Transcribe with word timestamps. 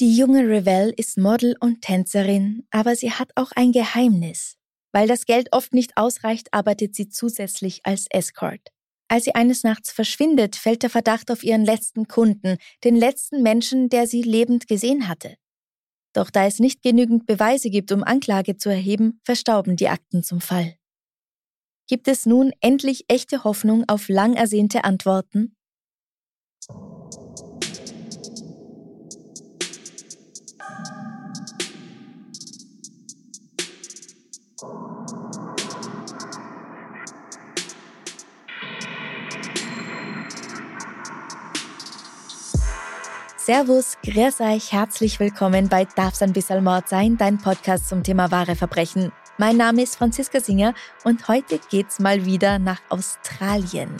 Die 0.00 0.16
junge 0.16 0.48
Revelle 0.48 0.92
ist 0.92 1.18
Model 1.18 1.56
und 1.58 1.82
Tänzerin, 1.82 2.64
aber 2.70 2.94
sie 2.94 3.10
hat 3.10 3.32
auch 3.34 3.50
ein 3.56 3.72
Geheimnis. 3.72 4.56
Weil 4.92 5.08
das 5.08 5.26
Geld 5.26 5.48
oft 5.50 5.74
nicht 5.74 5.96
ausreicht, 5.96 6.54
arbeitet 6.54 6.94
sie 6.94 7.08
zusätzlich 7.08 7.80
als 7.82 8.06
Escort. 8.08 8.60
Als 9.08 9.24
sie 9.24 9.34
eines 9.34 9.64
Nachts 9.64 9.90
verschwindet, 9.90 10.54
fällt 10.54 10.84
der 10.84 10.90
Verdacht 10.90 11.32
auf 11.32 11.42
ihren 11.42 11.64
letzten 11.64 12.06
Kunden, 12.06 12.58
den 12.84 12.94
letzten 12.94 13.42
Menschen, 13.42 13.88
der 13.88 14.06
sie 14.06 14.22
lebend 14.22 14.68
gesehen 14.68 15.08
hatte. 15.08 15.34
Doch 16.12 16.30
da 16.30 16.46
es 16.46 16.60
nicht 16.60 16.82
genügend 16.82 17.26
Beweise 17.26 17.68
gibt, 17.68 17.90
um 17.90 18.04
Anklage 18.04 18.56
zu 18.56 18.68
erheben, 18.68 19.20
verstauben 19.24 19.74
die 19.74 19.88
Akten 19.88 20.22
zum 20.22 20.40
Fall. 20.40 20.76
Gibt 21.88 22.06
es 22.06 22.24
nun 22.24 22.52
endlich 22.60 23.06
echte 23.08 23.42
Hoffnung 23.42 23.84
auf 23.88 24.08
lang 24.08 24.34
ersehnte 24.34 24.84
Antworten? 24.84 25.56
Servus, 43.48 43.96
grüß 44.02 44.40
euch, 44.40 44.72
herzlich 44.72 45.18
willkommen 45.20 45.70
bei 45.70 45.86
Darf's 45.86 46.20
ein 46.20 46.34
bisschen 46.34 46.62
Mord 46.62 46.86
sein, 46.86 47.16
dein 47.16 47.38
Podcast 47.38 47.88
zum 47.88 48.02
Thema 48.02 48.30
wahre 48.30 48.56
Verbrechen. 48.56 49.10
Mein 49.38 49.56
Name 49.56 49.84
ist 49.84 49.96
Franziska 49.96 50.38
Singer 50.38 50.74
und 51.04 51.28
heute 51.28 51.58
geht's 51.70 51.98
mal 51.98 52.26
wieder 52.26 52.58
nach 52.58 52.82
Australien. 52.90 53.96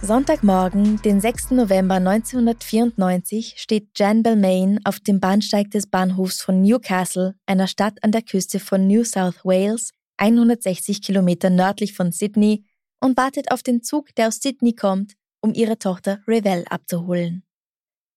Sonntagmorgen, 0.00 1.02
den 1.02 1.20
6. 1.20 1.50
November 1.50 1.96
1994, 1.96 3.56
steht 3.58 3.90
Jan 3.94 4.22
Belmain 4.22 4.80
auf 4.84 4.98
dem 4.98 5.20
Bahnsteig 5.20 5.70
des 5.70 5.88
Bahnhofs 5.88 6.40
von 6.40 6.62
Newcastle, 6.62 7.34
einer 7.44 7.66
Stadt 7.66 8.02
an 8.02 8.12
der 8.12 8.22
Küste 8.22 8.60
von 8.60 8.86
New 8.86 9.04
South 9.04 9.44
Wales, 9.44 9.90
160 10.16 11.02
Kilometer 11.02 11.50
nördlich 11.50 11.92
von 11.92 12.12
Sydney, 12.12 12.64
und 12.98 13.18
wartet 13.18 13.52
auf 13.52 13.62
den 13.62 13.82
Zug, 13.82 14.14
der 14.14 14.28
aus 14.28 14.40
Sydney 14.40 14.72
kommt 14.72 15.17
um 15.40 15.54
ihre 15.54 15.78
Tochter 15.78 16.20
Revelle 16.26 16.70
abzuholen. 16.70 17.44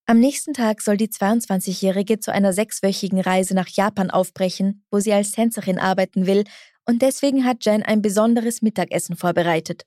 Am 0.06 0.18
nächsten 0.18 0.52
Tag 0.52 0.82
soll 0.82 0.96
die 0.96 1.08
22-Jährige 1.08 2.18
zu 2.18 2.32
einer 2.32 2.52
sechswöchigen 2.52 3.20
Reise 3.20 3.54
nach 3.54 3.68
Japan 3.68 4.10
aufbrechen, 4.10 4.84
wo 4.90 4.98
sie 4.98 5.12
als 5.12 5.32
Tänzerin 5.32 5.78
arbeiten 5.78 6.26
will, 6.26 6.44
und 6.84 7.02
deswegen 7.02 7.44
hat 7.44 7.64
Jen 7.64 7.82
ein 7.82 8.02
besonderes 8.02 8.60
Mittagessen 8.60 9.16
vorbereitet. 9.16 9.84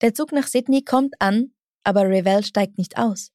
Der 0.00 0.14
Zug 0.14 0.30
nach 0.30 0.46
Sydney 0.46 0.82
kommt 0.82 1.20
an, 1.20 1.52
aber 1.82 2.02
Revelle 2.02 2.44
steigt 2.44 2.78
nicht 2.78 2.96
aus. 2.96 3.32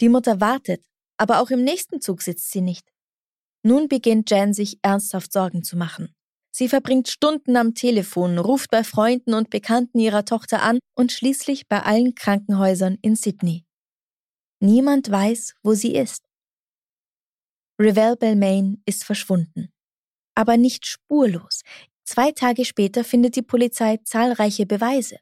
Die 0.00 0.08
Mutter 0.08 0.40
wartet, 0.40 0.82
aber 1.18 1.40
auch 1.40 1.50
im 1.50 1.62
nächsten 1.62 2.00
Zug 2.00 2.22
sitzt 2.22 2.50
sie 2.50 2.62
nicht. 2.62 2.90
Nun 3.62 3.88
beginnt 3.88 4.30
Jen 4.30 4.54
sich 4.54 4.78
ernsthaft 4.80 5.32
Sorgen 5.32 5.62
zu 5.62 5.76
machen. 5.76 6.15
Sie 6.58 6.70
verbringt 6.70 7.08
Stunden 7.08 7.54
am 7.54 7.74
Telefon, 7.74 8.38
ruft 8.38 8.70
bei 8.70 8.82
Freunden 8.82 9.34
und 9.34 9.50
Bekannten 9.50 9.98
ihrer 9.98 10.24
Tochter 10.24 10.62
an 10.62 10.78
und 10.94 11.12
schließlich 11.12 11.68
bei 11.68 11.82
allen 11.82 12.14
Krankenhäusern 12.14 12.96
in 13.02 13.14
Sydney. 13.14 13.66
Niemand 14.60 15.10
weiß, 15.10 15.52
wo 15.62 15.74
sie 15.74 15.94
ist. 15.94 16.24
Revelle 17.78 18.16
Belmain 18.16 18.80
ist 18.86 19.04
verschwunden. 19.04 19.68
Aber 20.34 20.56
nicht 20.56 20.86
spurlos. 20.86 21.60
Zwei 22.06 22.32
Tage 22.32 22.64
später 22.64 23.04
findet 23.04 23.36
die 23.36 23.42
Polizei 23.42 23.98
zahlreiche 24.02 24.64
Beweise. 24.64 25.18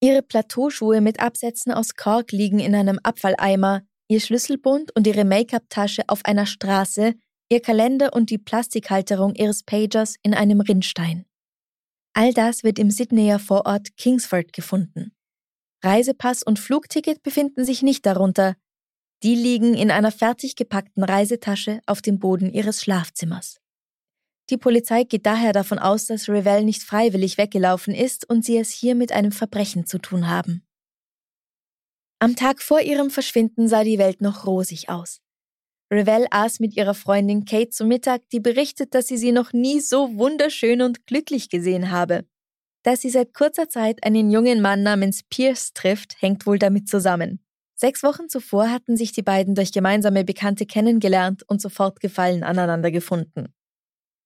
Ihre 0.00 0.22
Plateauschuhe 0.22 1.02
mit 1.02 1.20
Absätzen 1.20 1.70
aus 1.70 1.96
Kork 1.96 2.32
liegen 2.32 2.60
in 2.60 2.74
einem 2.74 2.98
Abfalleimer, 3.02 3.82
ihr 4.08 4.20
Schlüsselbund 4.20 4.90
und 4.96 5.06
ihre 5.06 5.26
Make-up-Tasche 5.26 6.04
auf 6.06 6.24
einer 6.24 6.46
Straße, 6.46 7.14
ihr 7.50 7.60
Kalender 7.60 8.12
und 8.12 8.30
die 8.30 8.38
Plastikhalterung 8.38 9.34
ihres 9.34 9.62
Pagers 9.62 10.16
in 10.22 10.34
einem 10.34 10.60
Rinnstein. 10.60 11.24
All 12.12 12.32
das 12.32 12.64
wird 12.64 12.78
im 12.78 12.90
Sydneyer 12.90 13.38
Vorort 13.38 13.96
Kingsford 13.96 14.52
gefunden. 14.52 15.12
Reisepass 15.82 16.42
und 16.42 16.58
Flugticket 16.58 17.22
befinden 17.22 17.64
sich 17.64 17.82
nicht 17.82 18.04
darunter. 18.04 18.56
Die 19.22 19.34
liegen 19.34 19.74
in 19.74 19.90
einer 19.90 20.10
fertig 20.10 20.56
gepackten 20.56 21.04
Reisetasche 21.04 21.80
auf 21.86 22.02
dem 22.02 22.18
Boden 22.18 22.52
ihres 22.52 22.82
Schlafzimmers. 22.82 23.60
Die 24.50 24.56
Polizei 24.56 25.04
geht 25.04 25.26
daher 25.26 25.52
davon 25.52 25.78
aus, 25.78 26.06
dass 26.06 26.28
Revelle 26.28 26.64
nicht 26.64 26.82
freiwillig 26.82 27.38
weggelaufen 27.38 27.94
ist 27.94 28.28
und 28.28 28.44
sie 28.44 28.56
es 28.56 28.70
hier 28.70 28.94
mit 28.94 29.12
einem 29.12 29.32
Verbrechen 29.32 29.86
zu 29.86 29.98
tun 29.98 30.28
haben. 30.28 30.64
Am 32.18 32.34
Tag 32.34 32.62
vor 32.62 32.80
ihrem 32.80 33.10
Verschwinden 33.10 33.68
sah 33.68 33.84
die 33.84 33.98
Welt 33.98 34.20
noch 34.20 34.46
rosig 34.46 34.88
aus. 34.88 35.20
Revelle 35.90 36.26
aß 36.30 36.60
mit 36.60 36.76
ihrer 36.76 36.94
Freundin 36.94 37.44
Kate 37.44 37.70
zu 37.70 37.84
Mittag, 37.84 38.28
die 38.30 38.40
berichtet, 38.40 38.94
dass 38.94 39.06
sie 39.06 39.16
sie 39.16 39.32
noch 39.32 39.52
nie 39.52 39.80
so 39.80 40.16
wunderschön 40.16 40.82
und 40.82 41.06
glücklich 41.06 41.48
gesehen 41.48 41.90
habe. 41.90 42.26
Dass 42.82 43.00
sie 43.00 43.10
seit 43.10 43.34
kurzer 43.34 43.68
Zeit 43.68 44.04
einen 44.04 44.30
jungen 44.30 44.60
Mann 44.60 44.82
namens 44.82 45.22
Pierce 45.24 45.72
trifft, 45.72 46.20
hängt 46.20 46.46
wohl 46.46 46.58
damit 46.58 46.88
zusammen. 46.88 47.40
Sechs 47.74 48.02
Wochen 48.02 48.28
zuvor 48.28 48.70
hatten 48.70 48.96
sich 48.96 49.12
die 49.12 49.22
beiden 49.22 49.54
durch 49.54 49.72
gemeinsame 49.72 50.24
Bekannte 50.24 50.66
kennengelernt 50.66 51.42
und 51.46 51.60
sofort 51.60 52.00
Gefallen 52.00 52.42
aneinander 52.42 52.90
gefunden. 52.90 53.54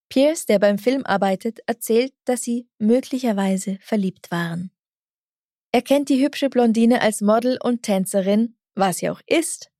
Pierce, 0.09 0.47
der 0.47 0.59
beim 0.59 0.79
Film 0.79 1.06
arbeitet, 1.06 1.61
erzählt, 1.67 2.12
dass 2.25 2.43
sie 2.43 2.69
möglicherweise 2.79 3.79
verliebt 3.81 4.31
waren. 4.31 4.71
Er 5.71 5.83
kennt 5.83 6.11
die 6.11 6.23
hübsche 6.23 6.50
Blondine 6.50 7.00
als 7.00 7.23
Model 7.23 7.59
und 7.62 7.83
Tänzerin, 7.83 8.56
was 8.75 8.99
sie 8.99 9.09
auch 9.09 9.21
ist, 9.27 9.72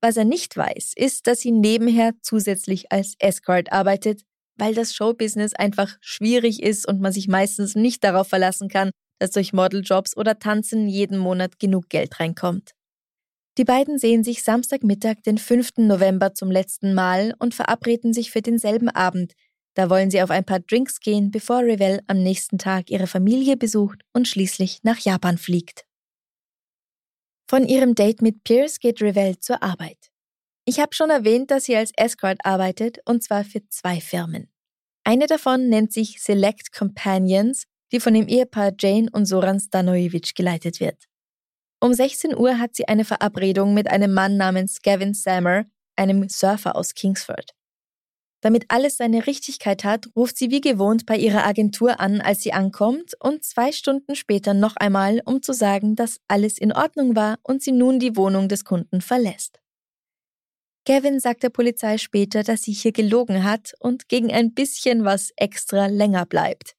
was 0.00 0.16
er 0.16 0.24
nicht 0.24 0.56
weiß, 0.56 0.92
ist, 0.96 1.26
dass 1.26 1.40
sie 1.40 1.52
nebenher 1.52 2.12
zusätzlich 2.22 2.90
als 2.90 3.14
Escort 3.18 3.72
arbeitet, 3.72 4.22
weil 4.56 4.74
das 4.74 4.94
Showbusiness 4.94 5.54
einfach 5.54 5.96
schwierig 6.00 6.62
ist 6.62 6.86
und 6.86 7.00
man 7.00 7.12
sich 7.12 7.28
meistens 7.28 7.74
nicht 7.74 8.04
darauf 8.04 8.28
verlassen 8.28 8.68
kann, 8.68 8.90
dass 9.18 9.30
durch 9.30 9.52
Modeljobs 9.52 10.16
oder 10.16 10.38
Tanzen 10.38 10.88
jeden 10.88 11.18
Monat 11.18 11.58
genug 11.58 11.88
Geld 11.88 12.20
reinkommt. 12.20 12.72
Die 13.58 13.64
beiden 13.64 13.98
sehen 13.98 14.24
sich 14.24 14.42
Samstagmittag, 14.42 15.16
den 15.26 15.36
5. 15.36 15.78
November 15.78 16.34
zum 16.34 16.50
letzten 16.50 16.94
Mal 16.94 17.34
und 17.38 17.54
verabreden 17.54 18.12
sich 18.12 18.30
für 18.30 18.42
denselben 18.42 18.88
Abend. 18.88 19.34
Da 19.74 19.90
wollen 19.90 20.10
sie 20.10 20.22
auf 20.22 20.30
ein 20.30 20.44
paar 20.44 20.60
Drinks 20.60 21.00
gehen, 21.00 21.30
bevor 21.30 21.60
Revelle 21.60 22.00
am 22.06 22.22
nächsten 22.22 22.58
Tag 22.58 22.90
ihre 22.90 23.06
Familie 23.06 23.56
besucht 23.56 24.02
und 24.12 24.28
schließlich 24.28 24.80
nach 24.82 24.98
Japan 24.98 25.36
fliegt. 25.36 25.84
Von 27.50 27.66
ihrem 27.66 27.96
Date 27.96 28.22
mit 28.22 28.44
Pierce 28.44 28.78
geht 28.78 29.02
Revelle 29.02 29.40
zur 29.40 29.60
Arbeit. 29.60 30.12
Ich 30.66 30.78
habe 30.78 30.94
schon 30.94 31.10
erwähnt, 31.10 31.50
dass 31.50 31.64
sie 31.64 31.74
als 31.74 31.90
Escort 31.96 32.38
arbeitet, 32.44 32.98
und 33.06 33.24
zwar 33.24 33.42
für 33.42 33.68
zwei 33.70 34.00
Firmen. 34.00 34.48
Eine 35.02 35.26
davon 35.26 35.68
nennt 35.68 35.92
sich 35.92 36.22
Select 36.22 36.72
Companions, 36.72 37.64
die 37.90 37.98
von 37.98 38.14
dem 38.14 38.28
Ehepaar 38.28 38.70
Jane 38.78 39.08
und 39.10 39.26
Soran 39.26 39.58
Stanojevic 39.58 40.36
geleitet 40.36 40.78
wird. 40.78 41.08
Um 41.80 41.92
16 41.92 42.36
Uhr 42.36 42.60
hat 42.60 42.76
sie 42.76 42.86
eine 42.86 43.04
Verabredung 43.04 43.74
mit 43.74 43.90
einem 43.90 44.14
Mann 44.14 44.36
namens 44.36 44.80
Gavin 44.80 45.12
Sammer, 45.12 45.64
einem 45.96 46.28
Surfer 46.28 46.76
aus 46.76 46.94
Kingsford. 46.94 47.50
Damit 48.42 48.64
alles 48.68 48.96
seine 48.96 49.26
Richtigkeit 49.26 49.84
hat, 49.84 50.08
ruft 50.16 50.38
sie 50.38 50.50
wie 50.50 50.62
gewohnt 50.62 51.04
bei 51.04 51.16
ihrer 51.16 51.46
Agentur 51.46 52.00
an, 52.00 52.20
als 52.20 52.42
sie 52.42 52.52
ankommt, 52.52 53.12
und 53.20 53.44
zwei 53.44 53.70
Stunden 53.70 54.16
später 54.16 54.54
noch 54.54 54.76
einmal, 54.76 55.20
um 55.26 55.42
zu 55.42 55.52
sagen, 55.52 55.94
dass 55.94 56.20
alles 56.26 56.56
in 56.56 56.72
Ordnung 56.72 57.14
war 57.16 57.38
und 57.42 57.62
sie 57.62 57.72
nun 57.72 57.98
die 57.98 58.16
Wohnung 58.16 58.48
des 58.48 58.64
Kunden 58.64 59.02
verlässt. 59.02 59.60
Gavin 60.86 61.20
sagt 61.20 61.42
der 61.42 61.50
Polizei 61.50 61.98
später, 61.98 62.42
dass 62.42 62.62
sie 62.62 62.72
hier 62.72 62.92
gelogen 62.92 63.44
hat 63.44 63.74
und 63.78 64.08
gegen 64.08 64.32
ein 64.32 64.54
bisschen 64.54 65.04
was 65.04 65.30
extra 65.36 65.86
länger 65.86 66.24
bleibt. 66.24 66.74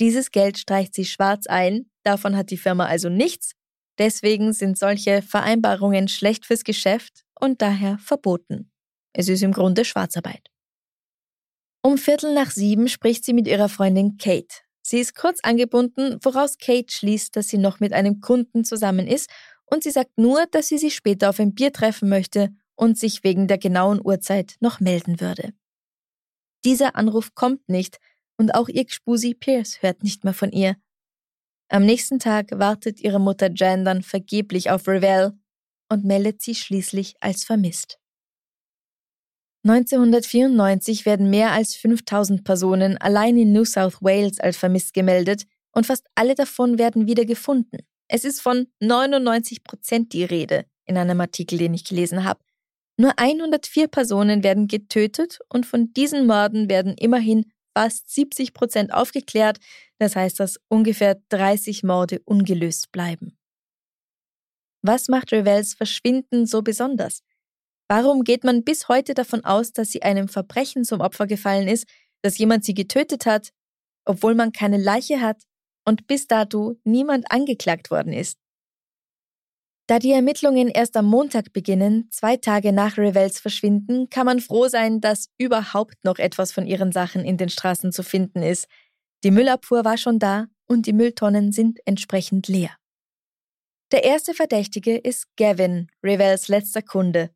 Dieses 0.00 0.30
Geld 0.30 0.58
streicht 0.58 0.94
sie 0.94 1.06
schwarz 1.06 1.46
ein, 1.46 1.90
davon 2.02 2.36
hat 2.36 2.50
die 2.50 2.58
Firma 2.58 2.84
also 2.84 3.08
nichts, 3.08 3.52
deswegen 3.96 4.52
sind 4.52 4.78
solche 4.78 5.22
Vereinbarungen 5.22 6.08
schlecht 6.08 6.44
fürs 6.44 6.62
Geschäft 6.62 7.24
und 7.40 7.62
daher 7.62 7.98
verboten. 7.98 8.70
Es 9.14 9.28
ist 9.28 9.42
im 9.42 9.52
Grunde 9.52 9.86
Schwarzarbeit. 9.86 10.50
Um 11.82 11.96
Viertel 11.96 12.34
nach 12.34 12.50
sieben 12.50 12.88
spricht 12.88 13.24
sie 13.24 13.32
mit 13.32 13.46
ihrer 13.46 13.68
Freundin 13.68 14.16
Kate. 14.18 14.62
Sie 14.82 14.98
ist 14.98 15.14
kurz 15.14 15.40
angebunden, 15.42 16.18
woraus 16.22 16.58
Kate 16.58 16.92
schließt, 16.92 17.36
dass 17.36 17.48
sie 17.48 17.58
noch 17.58 17.78
mit 17.78 17.92
einem 17.92 18.20
Kunden 18.20 18.64
zusammen 18.64 19.06
ist 19.06 19.30
und 19.66 19.82
sie 19.82 19.90
sagt 19.90 20.16
nur, 20.16 20.46
dass 20.46 20.68
sie 20.68 20.78
sich 20.78 20.94
später 20.94 21.28
auf 21.30 21.38
ein 21.38 21.54
Bier 21.54 21.72
treffen 21.72 22.08
möchte 22.08 22.50
und 22.74 22.98
sich 22.98 23.22
wegen 23.22 23.48
der 23.48 23.58
genauen 23.58 24.00
Uhrzeit 24.04 24.56
noch 24.60 24.80
melden 24.80 25.20
würde. 25.20 25.52
Dieser 26.64 26.96
Anruf 26.96 27.34
kommt 27.34 27.68
nicht 27.68 27.98
und 28.36 28.54
auch 28.54 28.68
ihr 28.68 28.84
Gspusi 28.84 29.34
Pierce 29.34 29.82
hört 29.82 30.02
nicht 30.02 30.24
mehr 30.24 30.34
von 30.34 30.52
ihr. 30.52 30.76
Am 31.68 31.84
nächsten 31.84 32.18
Tag 32.18 32.50
wartet 32.52 33.00
ihre 33.00 33.20
Mutter 33.20 33.50
Jan 33.54 33.84
dann 33.84 34.02
vergeblich 34.02 34.70
auf 34.70 34.88
Revell 34.88 35.32
und 35.90 36.04
meldet 36.04 36.40
sie 36.40 36.54
schließlich 36.54 37.14
als 37.20 37.44
vermisst. 37.44 37.98
1994 39.64 41.04
werden 41.04 41.30
mehr 41.30 41.52
als 41.52 41.74
5000 41.74 42.44
Personen 42.44 42.96
allein 42.98 43.36
in 43.36 43.52
New 43.52 43.64
South 43.64 44.00
Wales 44.00 44.38
als 44.38 44.56
vermisst 44.56 44.94
gemeldet 44.94 45.44
und 45.72 45.86
fast 45.86 46.06
alle 46.14 46.34
davon 46.34 46.78
werden 46.78 47.06
wieder 47.06 47.24
gefunden. 47.24 47.78
Es 48.08 48.24
ist 48.24 48.40
von 48.40 48.66
99 48.80 49.64
Prozent 49.64 50.12
die 50.12 50.24
Rede 50.24 50.64
in 50.86 50.96
einem 50.96 51.20
Artikel, 51.20 51.58
den 51.58 51.74
ich 51.74 51.84
gelesen 51.84 52.24
habe. 52.24 52.40
Nur 52.96 53.12
104 53.16 53.88
Personen 53.88 54.42
werden 54.42 54.66
getötet 54.66 55.38
und 55.48 55.66
von 55.66 55.92
diesen 55.92 56.26
Morden 56.26 56.68
werden 56.68 56.94
immerhin 56.94 57.44
fast 57.76 58.12
70 58.12 58.54
Prozent 58.54 58.92
aufgeklärt. 58.92 59.58
Das 59.98 60.16
heißt, 60.16 60.40
dass 60.40 60.58
ungefähr 60.68 61.20
30 61.28 61.84
Morde 61.84 62.20
ungelöst 62.24 62.90
bleiben. 62.90 63.36
Was 64.82 65.08
macht 65.08 65.32
Revels 65.32 65.74
Verschwinden 65.74 66.46
so 66.46 66.62
besonders? 66.62 67.22
Warum 67.88 68.22
geht 68.22 68.44
man 68.44 68.64
bis 68.64 68.88
heute 68.88 69.14
davon 69.14 69.44
aus, 69.44 69.72
dass 69.72 69.90
sie 69.90 70.02
einem 70.02 70.28
Verbrechen 70.28 70.84
zum 70.84 71.00
Opfer 71.00 71.26
gefallen 71.26 71.68
ist, 71.68 71.86
dass 72.22 72.36
jemand 72.36 72.64
sie 72.64 72.74
getötet 72.74 73.24
hat, 73.24 73.50
obwohl 74.04 74.34
man 74.34 74.52
keine 74.52 74.76
Leiche 74.76 75.20
hat 75.22 75.42
und 75.86 76.06
bis 76.06 76.26
dato 76.26 76.76
niemand 76.84 77.30
angeklagt 77.32 77.90
worden 77.90 78.12
ist? 78.12 78.38
Da 79.86 79.98
die 79.98 80.12
Ermittlungen 80.12 80.68
erst 80.68 80.98
am 80.98 81.06
Montag 81.06 81.54
beginnen, 81.54 82.08
zwei 82.10 82.36
Tage 82.36 82.74
nach 82.74 82.98
Revels 82.98 83.40
Verschwinden, 83.40 84.10
kann 84.10 84.26
man 84.26 84.40
froh 84.40 84.68
sein, 84.68 85.00
dass 85.00 85.30
überhaupt 85.38 86.04
noch 86.04 86.18
etwas 86.18 86.52
von 86.52 86.66
ihren 86.66 86.92
Sachen 86.92 87.24
in 87.24 87.38
den 87.38 87.48
Straßen 87.48 87.90
zu 87.90 88.02
finden 88.02 88.42
ist. 88.42 88.66
Die 89.24 89.30
Müllabfuhr 89.30 89.86
war 89.86 89.96
schon 89.96 90.18
da 90.18 90.48
und 90.66 90.84
die 90.84 90.92
Mülltonnen 90.92 91.52
sind 91.52 91.78
entsprechend 91.86 92.48
leer. 92.48 92.76
Der 93.90 94.04
erste 94.04 94.34
Verdächtige 94.34 94.98
ist 94.98 95.34
Gavin, 95.36 95.88
Revels 96.04 96.48
letzter 96.48 96.82
Kunde, 96.82 97.30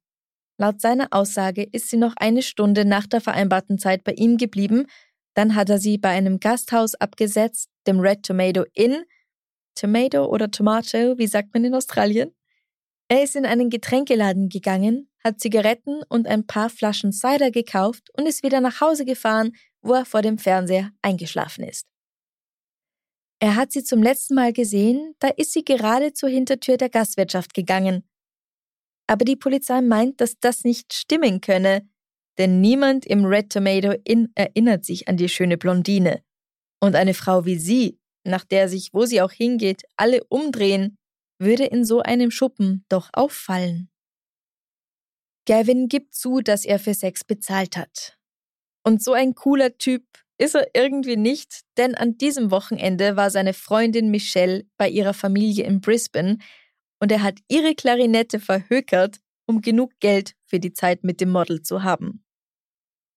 Laut 0.58 0.80
seiner 0.80 1.08
Aussage 1.10 1.62
ist 1.62 1.88
sie 1.88 1.96
noch 1.96 2.14
eine 2.16 2.42
Stunde 2.42 2.84
nach 2.84 3.06
der 3.06 3.20
vereinbarten 3.20 3.78
Zeit 3.78 4.04
bei 4.04 4.12
ihm 4.12 4.36
geblieben, 4.36 4.86
dann 5.34 5.54
hat 5.54 5.70
er 5.70 5.78
sie 5.78 5.98
bei 5.98 6.10
einem 6.10 6.40
Gasthaus 6.40 6.94
abgesetzt, 6.94 7.70
dem 7.86 8.00
Red 8.00 8.22
Tomato 8.22 8.64
Inn. 8.74 9.04
Tomato 9.74 10.26
oder 10.26 10.50
Tomato, 10.50 11.16
wie 11.16 11.26
sagt 11.26 11.54
man 11.54 11.64
in 11.64 11.74
Australien? 11.74 12.34
Er 13.08 13.22
ist 13.22 13.36
in 13.36 13.46
einen 13.46 13.70
Getränkeladen 13.70 14.50
gegangen, 14.50 15.10
hat 15.24 15.40
Zigaretten 15.40 16.02
und 16.08 16.26
ein 16.26 16.46
paar 16.46 16.68
Flaschen 16.68 17.12
Cider 17.12 17.50
gekauft 17.50 18.10
und 18.16 18.26
ist 18.26 18.42
wieder 18.42 18.60
nach 18.60 18.80
Hause 18.82 19.06
gefahren, 19.06 19.52
wo 19.80 19.94
er 19.94 20.04
vor 20.04 20.20
dem 20.20 20.36
Fernseher 20.36 20.90
eingeschlafen 21.00 21.64
ist. 21.64 21.86
Er 23.40 23.56
hat 23.56 23.72
sie 23.72 23.82
zum 23.82 24.02
letzten 24.02 24.34
Mal 24.34 24.52
gesehen, 24.52 25.14
da 25.18 25.28
ist 25.28 25.52
sie 25.52 25.64
gerade 25.64 26.12
zur 26.12 26.28
Hintertür 26.28 26.76
der 26.76 26.90
Gastwirtschaft 26.90 27.54
gegangen 27.54 28.04
aber 29.12 29.26
die 29.26 29.36
Polizei 29.36 29.82
meint, 29.82 30.22
dass 30.22 30.40
das 30.40 30.64
nicht 30.64 30.94
stimmen 30.94 31.42
könne, 31.42 31.86
denn 32.38 32.62
niemand 32.62 33.04
im 33.04 33.26
Red 33.26 33.52
Tomato 33.52 33.92
Inn 34.04 34.32
erinnert 34.34 34.86
sich 34.86 35.06
an 35.06 35.18
die 35.18 35.28
schöne 35.28 35.58
Blondine. 35.58 36.22
Und 36.80 36.96
eine 36.96 37.12
Frau 37.12 37.44
wie 37.44 37.58
sie, 37.58 38.00
nach 38.24 38.42
der 38.42 38.70
sich, 38.70 38.94
wo 38.94 39.04
sie 39.04 39.20
auch 39.20 39.30
hingeht, 39.30 39.82
alle 39.98 40.24
umdrehen, 40.30 40.96
würde 41.38 41.66
in 41.66 41.84
so 41.84 42.00
einem 42.00 42.30
Schuppen 42.30 42.86
doch 42.88 43.10
auffallen. 43.12 43.90
Gavin 45.46 45.88
gibt 45.88 46.14
zu, 46.14 46.40
dass 46.40 46.64
er 46.64 46.78
für 46.78 46.94
Sex 46.94 47.22
bezahlt 47.22 47.76
hat. 47.76 48.16
Und 48.82 49.02
so 49.02 49.12
ein 49.12 49.34
cooler 49.34 49.76
Typ 49.76 50.04
ist 50.38 50.54
er 50.54 50.68
irgendwie 50.72 51.18
nicht, 51.18 51.60
denn 51.76 51.94
an 51.96 52.16
diesem 52.16 52.50
Wochenende 52.50 53.16
war 53.16 53.28
seine 53.28 53.52
Freundin 53.52 54.10
Michelle 54.10 54.64
bei 54.78 54.88
ihrer 54.88 55.12
Familie 55.12 55.66
in 55.66 55.82
Brisbane, 55.82 56.38
und 57.02 57.10
er 57.10 57.24
hat 57.24 57.40
ihre 57.48 57.74
Klarinette 57.74 58.38
verhökert, 58.38 59.18
um 59.46 59.60
genug 59.60 59.90
Geld 59.98 60.34
für 60.46 60.60
die 60.60 60.72
Zeit 60.72 61.02
mit 61.02 61.20
dem 61.20 61.32
Model 61.32 61.60
zu 61.60 61.82
haben. 61.82 62.24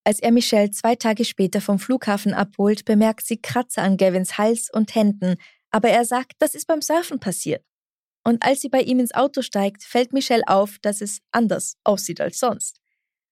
Als 0.04 0.20
er 0.20 0.32
Michelle 0.32 0.72
zwei 0.72 0.96
Tage 0.96 1.24
später 1.24 1.62
vom 1.62 1.78
Flughafen 1.78 2.34
abholt, 2.34 2.84
bemerkt 2.86 3.28
sie 3.28 3.40
Kratzer 3.40 3.84
an 3.84 3.98
Gavins 3.98 4.40
Hals 4.40 4.72
und 4.74 4.96
Händen, 4.96 5.36
aber 5.70 5.90
er 5.90 6.04
sagt, 6.04 6.34
das 6.40 6.56
ist 6.56 6.66
beim 6.66 6.82
Surfen 6.82 7.20
passiert. 7.20 7.64
Und 8.24 8.42
als 8.44 8.62
sie 8.62 8.70
bei 8.70 8.82
ihm 8.82 9.00
ins 9.00 9.14
Auto 9.14 9.44
steigt, 9.44 9.84
fällt 9.84 10.14
Michelle 10.14 10.48
auf, 10.48 10.80
dass 10.82 11.02
es 11.02 11.20
anders 11.32 11.78
aussieht 11.84 12.20
als 12.20 12.40
sonst. 12.40 12.82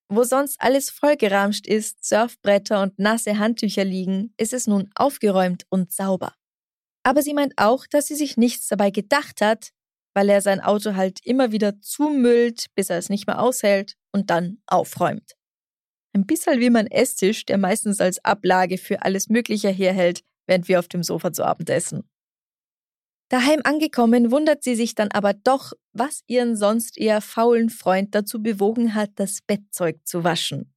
Wo 0.07 0.23
sonst 0.23 0.61
alles 0.61 0.91
vollgeramscht 0.91 1.65
ist, 1.65 2.05
Surfbretter 2.05 2.83
und 2.83 2.99
nasse 2.99 3.39
Handtücher 3.39 3.85
liegen, 3.85 4.35
ist 4.37 4.53
es 4.53 4.67
nun 4.67 4.91
aufgeräumt 4.93 5.65
und 5.69 5.91
sauber. 5.91 6.35
Aber 7.01 7.23
sie 7.23 7.33
meint 7.33 7.53
auch, 7.57 7.87
dass 7.87 8.05
sie 8.05 8.15
sich 8.15 8.37
nichts 8.37 8.67
dabei 8.67 8.91
gedacht 8.91 9.41
hat, 9.41 9.71
weil 10.13 10.29
er 10.29 10.41
sein 10.41 10.61
Auto 10.61 10.95
halt 10.95 11.19
immer 11.23 11.51
wieder 11.51 11.79
zumüllt, 11.81 12.67
bis 12.75 12.89
er 12.89 12.97
es 12.97 13.09
nicht 13.09 13.27
mehr 13.27 13.41
aushält 13.41 13.95
und 14.11 14.29
dann 14.29 14.59
aufräumt. 14.67 15.33
Ein 16.13 16.25
bisschen 16.25 16.59
wie 16.59 16.69
mein 16.69 16.87
Esstisch, 16.87 17.45
der 17.45 17.57
meistens 17.57 17.99
als 17.99 18.23
Ablage 18.23 18.77
für 18.77 19.01
alles 19.01 19.29
Mögliche 19.29 19.69
herhält, 19.69 20.23
während 20.45 20.67
wir 20.67 20.79
auf 20.79 20.87
dem 20.87 21.03
Sofa 21.03 21.33
zu 21.33 21.43
Abend 21.43 21.69
essen. 21.69 22.07
Daheim 23.29 23.61
angekommen, 23.63 24.29
wundert 24.29 24.63
sie 24.63 24.75
sich 24.75 24.93
dann 24.93 25.09
aber 25.11 25.33
doch, 25.33 25.73
was 25.91 26.21
ihren 26.27 26.55
sonst 26.55 26.99
eher 26.99 27.19
faulen 27.19 27.71
Freund 27.71 28.13
dazu 28.13 28.43
bewogen 28.43 28.93
hat, 28.93 29.11
das 29.15 29.39
Bettzeug 29.41 30.05
zu 30.05 30.23
waschen. 30.23 30.71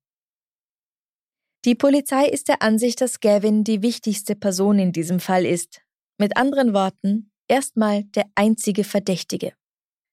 Die 1.66 1.74
Polizei 1.74 2.26
ist 2.26 2.48
der 2.48 2.62
Ansicht, 2.62 3.00
dass 3.00 3.20
Gavin 3.20 3.64
die 3.64 3.82
wichtigste 3.82 4.36
Person 4.36 4.78
in 4.78 4.92
diesem 4.92 5.20
Fall 5.20 5.44
ist. 5.44 5.82
Mit 6.16 6.36
anderen 6.38 6.72
Worten, 6.72 7.30
erstmal 7.48 8.04
der 8.04 8.24
einzige 8.34 8.84
Verdächtige. 8.84 9.52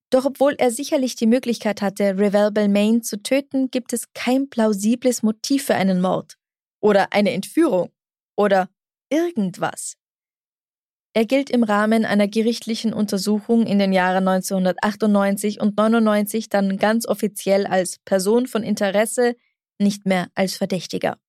Doch 0.09 0.25
obwohl 0.25 0.53
er 0.59 0.69
sicherlich 0.69 1.15
die 1.15 1.25
Möglichkeit 1.25 1.81
hatte, 1.81 2.17
Revell 2.17 2.51
Belmain 2.51 3.01
zu 3.01 3.21
töten, 3.23 3.71
gibt 3.71 3.93
es 3.93 4.13
kein 4.13 4.49
plausibles 4.49 5.23
Motiv 5.23 5.65
für 5.65 5.75
einen 5.75 6.01
Mord 6.01 6.37
oder 6.81 7.13
eine 7.13 7.31
Entführung 7.31 7.91
oder 8.37 8.69
irgendwas. 9.09 9.95
Er 11.15 11.25
gilt 11.25 11.51
im 11.51 11.63
Rahmen 11.63 12.05
einer 12.05 12.27
gerichtlichen 12.27 12.91
Untersuchung 12.91 13.67
in 13.67 13.77
den 13.77 13.93
Jahren 13.93 14.27
1998 14.27 15.59
und 15.61 15.77
99 15.77 16.49
dann 16.49 16.77
ganz 16.77 17.07
offiziell 17.07 17.67
als 17.67 17.99
Person 17.99 18.47
von 18.47 18.63
Interesse, 18.63 19.35
nicht 19.79 20.05
mehr 20.05 20.27
als 20.33 20.55
Verdächtiger. 20.55 21.19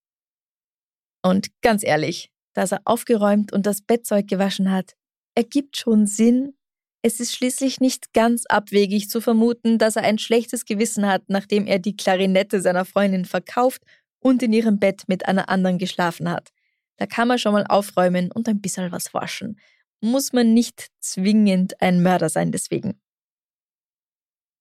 Und 1.22 1.48
ganz 1.60 1.84
ehrlich, 1.84 2.30
dass 2.54 2.72
er 2.72 2.80
aufgeräumt 2.84 3.52
und 3.52 3.66
das 3.66 3.82
Bettzeug 3.82 4.26
gewaschen 4.26 4.70
hat, 4.70 4.94
ergibt 5.34 5.76
schon 5.76 6.06
Sinn. 6.06 6.54
Es 7.02 7.20
ist 7.20 7.34
schließlich 7.34 7.80
nicht 7.80 8.12
ganz 8.12 8.46
abwegig 8.46 9.10
zu 9.10 9.20
vermuten, 9.20 9.78
dass 9.78 9.96
er 9.96 10.02
ein 10.02 10.18
schlechtes 10.18 10.64
Gewissen 10.64 11.06
hat, 11.06 11.24
nachdem 11.28 11.66
er 11.66 11.78
die 11.78 11.96
Klarinette 11.96 12.60
seiner 12.60 12.84
Freundin 12.84 13.24
verkauft 13.24 13.82
und 14.20 14.42
in 14.42 14.52
ihrem 14.52 14.78
Bett 14.78 15.02
mit 15.06 15.26
einer 15.26 15.48
anderen 15.48 15.78
geschlafen 15.78 16.30
hat. 16.30 16.50
Da 16.96 17.06
kann 17.06 17.28
man 17.28 17.38
schon 17.38 17.52
mal 17.52 17.66
aufräumen 17.66 18.32
und 18.32 18.48
ein 18.48 18.60
bisschen 18.60 18.90
was 18.92 19.12
waschen. 19.12 19.60
Muss 20.00 20.32
man 20.32 20.54
nicht 20.54 20.88
zwingend 21.00 21.80
ein 21.82 22.02
Mörder 22.02 22.28
sein 22.28 22.52
deswegen. 22.52 23.00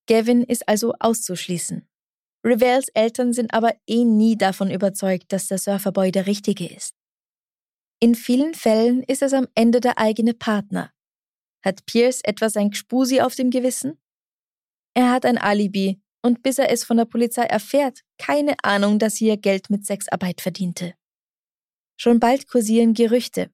Gavin 0.07 0.43
ist 0.43 0.67
also 0.67 0.93
auszuschließen. 0.99 1.87
Revels 2.45 2.89
Eltern 2.89 3.31
sind 3.31 3.53
aber 3.53 3.73
eh 3.87 4.03
nie 4.03 4.37
davon 4.37 4.69
überzeugt, 4.69 5.31
dass 5.31 5.47
der 5.47 5.59
Surferboy 5.59 6.11
der 6.11 6.27
Richtige 6.27 6.67
ist. 6.67 6.93
In 8.03 8.15
vielen 8.15 8.53
Fällen 8.53 9.01
ist 9.03 9.21
es 9.21 9.31
am 9.31 9.47
Ende 9.55 9.79
der 9.79 9.97
eigene 9.97 10.33
Partner. 10.33 10.91
Hat 11.63 11.85
Pierce 11.85 12.19
etwa 12.25 12.49
sein 12.49 12.71
Gspusi 12.71 13.21
auf 13.21 13.35
dem 13.35 13.49
Gewissen? 13.49 13.97
Er 14.93 15.09
hat 15.09 15.25
ein 15.25 15.37
Alibi 15.37 16.01
und 16.21 16.43
bis 16.43 16.57
er 16.57 16.69
es 16.69 16.83
von 16.83 16.97
der 16.97 17.05
Polizei 17.05 17.43
erfährt, 17.43 18.01
keine 18.17 18.55
Ahnung, 18.61 18.99
dass 18.99 19.15
sie 19.15 19.27
ihr 19.27 19.37
Geld 19.37 19.69
mit 19.69 19.85
Sexarbeit 19.85 20.41
verdiente. 20.41 20.95
Schon 21.95 22.19
bald 22.19 22.49
kursieren 22.49 22.93
Gerüchte. 22.93 23.49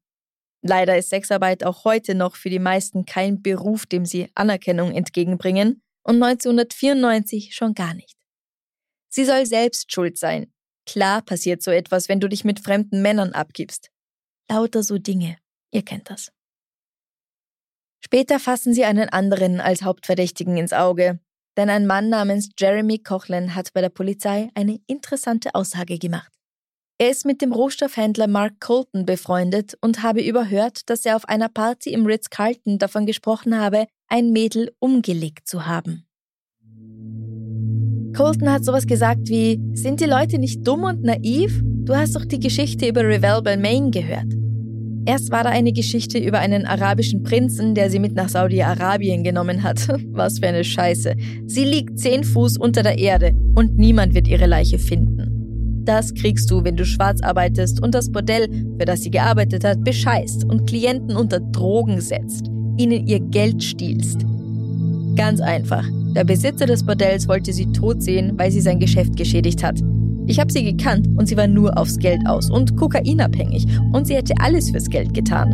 Leider 0.64 0.98
ist 0.98 1.12
Sexarbeit 1.12 1.64
auch 1.64 1.86
heute 1.86 2.16
noch 2.16 2.36
für 2.36 2.50
die 2.50 2.58
meisten 2.58 3.06
kein 3.06 3.44
Beruf, 3.44 3.86
dem 3.86 4.04
sie 4.04 4.32
Anerkennung 4.34 4.92
entgegenbringen, 4.92 5.84
und 6.02 6.16
1994 6.24 7.54
schon 7.54 7.76
gar 7.76 7.94
nicht. 7.94 8.18
Sie 9.10 9.26
soll 9.26 9.46
selbst 9.46 9.92
schuld 9.92 10.18
sein. 10.18 10.52
Klar 10.88 11.22
passiert 11.22 11.62
so 11.62 11.70
etwas, 11.70 12.10
wenn 12.10 12.20
du 12.20 12.28
dich 12.28 12.44
mit 12.46 12.60
fremden 12.62 13.04
Männern 13.04 13.34
abgibst. 13.34 13.92
Lauter 14.50 14.84
so 14.84 14.98
Dinge. 14.98 15.38
Ihr 15.72 15.84
kennt 15.84 16.10
das. 16.10 16.32
Später 18.04 18.40
fassen 18.40 18.74
sie 18.74 18.86
einen 18.86 19.10
anderen 19.10 19.62
als 19.62 19.84
Hauptverdächtigen 19.84 20.58
ins 20.58 20.74
Auge, 20.74 21.20
denn 21.58 21.70
ein 21.70 21.86
Mann 21.86 22.10
namens 22.10 22.50
Jeremy 22.58 23.00
Coughlin 23.00 23.54
hat 23.56 23.74
bei 23.74 23.82
der 23.82 23.90
Polizei 23.90 24.50
eine 24.56 24.80
interessante 24.88 25.54
Aussage 25.54 25.98
gemacht. 25.98 26.32
Er 26.98 27.10
ist 27.12 27.26
mit 27.26 27.42
dem 27.42 27.54
Rohstoffhändler 27.54 28.28
Mark 28.28 28.60
Colton 28.60 29.06
befreundet 29.06 29.78
und 29.82 30.04
habe 30.04 30.22
überhört, 30.22 30.90
dass 30.90 31.06
er 31.06 31.16
auf 31.16 31.26
einer 31.30 31.48
Party 31.48 31.94
im 31.94 32.06
Ritz-Carlton 32.06 32.78
davon 32.78 33.06
gesprochen 33.06 33.58
habe, 33.58 33.88
ein 34.08 34.32
Mädel 34.32 34.74
umgelegt 34.80 35.48
zu 35.48 35.66
haben. 35.66 36.06
Colton 38.16 38.52
hat 38.52 38.66
sowas 38.66 38.88
gesagt 38.88 39.30
wie, 39.30 39.62
sind 39.74 40.02
die 40.02 40.06
Leute 40.06 40.40
nicht 40.40 40.68
dumm 40.68 40.84
und 40.84 41.04
naiv? 41.04 41.62
Du 41.64 41.96
hast 41.96 42.16
doch 42.16 42.26
die 42.26 42.40
Geschichte 42.40 42.88
über 42.88 43.02
Revell 43.02 43.42
Belmain 43.42 43.92
gehört. 43.92 44.39
Erst 45.06 45.32
war 45.32 45.44
da 45.44 45.50
eine 45.50 45.72
Geschichte 45.72 46.18
über 46.18 46.40
einen 46.40 46.66
arabischen 46.66 47.24
Prinzen, 47.24 47.74
der 47.74 47.90
sie 47.90 48.00
mit 48.00 48.16
nach 48.16 48.30
Saudi-Arabien 48.30 49.24
genommen 49.24 49.64
hat. 49.64 49.88
Was 50.12 50.40
für 50.40 50.48
eine 50.48 50.64
Scheiße. 50.64 51.16
Sie 51.48 51.64
liegt 51.64 52.00
zehn 52.00 52.24
Fuß 52.24 52.58
unter 52.58 52.84
der 52.84 52.98
Erde 52.98 53.34
und 53.56 53.78
niemand 53.78 54.14
wird 54.14 54.28
ihre 54.28 54.46
Leiche 54.46 54.80
finden. 54.80 55.84
Das 55.86 56.14
kriegst 56.14 56.52
du, 56.52 56.64
wenn 56.64 56.76
du 56.76 56.86
schwarz 56.86 57.22
arbeitest 57.22 57.82
und 57.82 57.96
das 57.96 58.12
Bordell, 58.12 58.48
für 58.78 58.86
das 58.86 59.02
sie 59.02 59.10
gearbeitet 59.10 59.64
hat, 59.64 59.84
bescheißt 59.84 60.46
und 60.46 60.68
Klienten 60.68 61.16
unter 61.16 61.40
Drogen 61.40 62.00
setzt, 62.02 62.48
ihnen 62.78 63.08
ihr 63.08 63.20
Geld 63.20 63.64
stiehlst. 63.64 64.22
Ganz 65.16 65.42
einfach. 65.42 65.86
Der 66.16 66.24
Besitzer 66.24 66.66
des 66.66 66.86
Bordells 66.86 67.28
wollte 67.28 67.54
sie 67.54 67.72
tot 67.72 68.04
sehen, 68.04 68.34
weil 68.38 68.52
sie 68.52 68.62
sein 68.62 68.80
Geschäft 68.80 69.16
geschädigt 69.16 69.64
hat. 69.64 69.80
Ich 70.30 70.40
habe 70.40 70.54
sie 70.54 70.64
gekannt 70.64 71.08
und 71.18 71.26
sie 71.26 71.36
war 71.36 71.48
nur 71.48 71.76
aufs 71.76 71.98
Geld 71.98 72.22
aus 72.28 72.52
und 72.52 72.78
kokainabhängig 72.78 73.66
und 73.92 74.06
sie 74.06 74.14
hätte 74.16 74.36
alles 74.40 74.70
fürs 74.70 74.88
Geld 74.88 75.16
getan. 75.16 75.50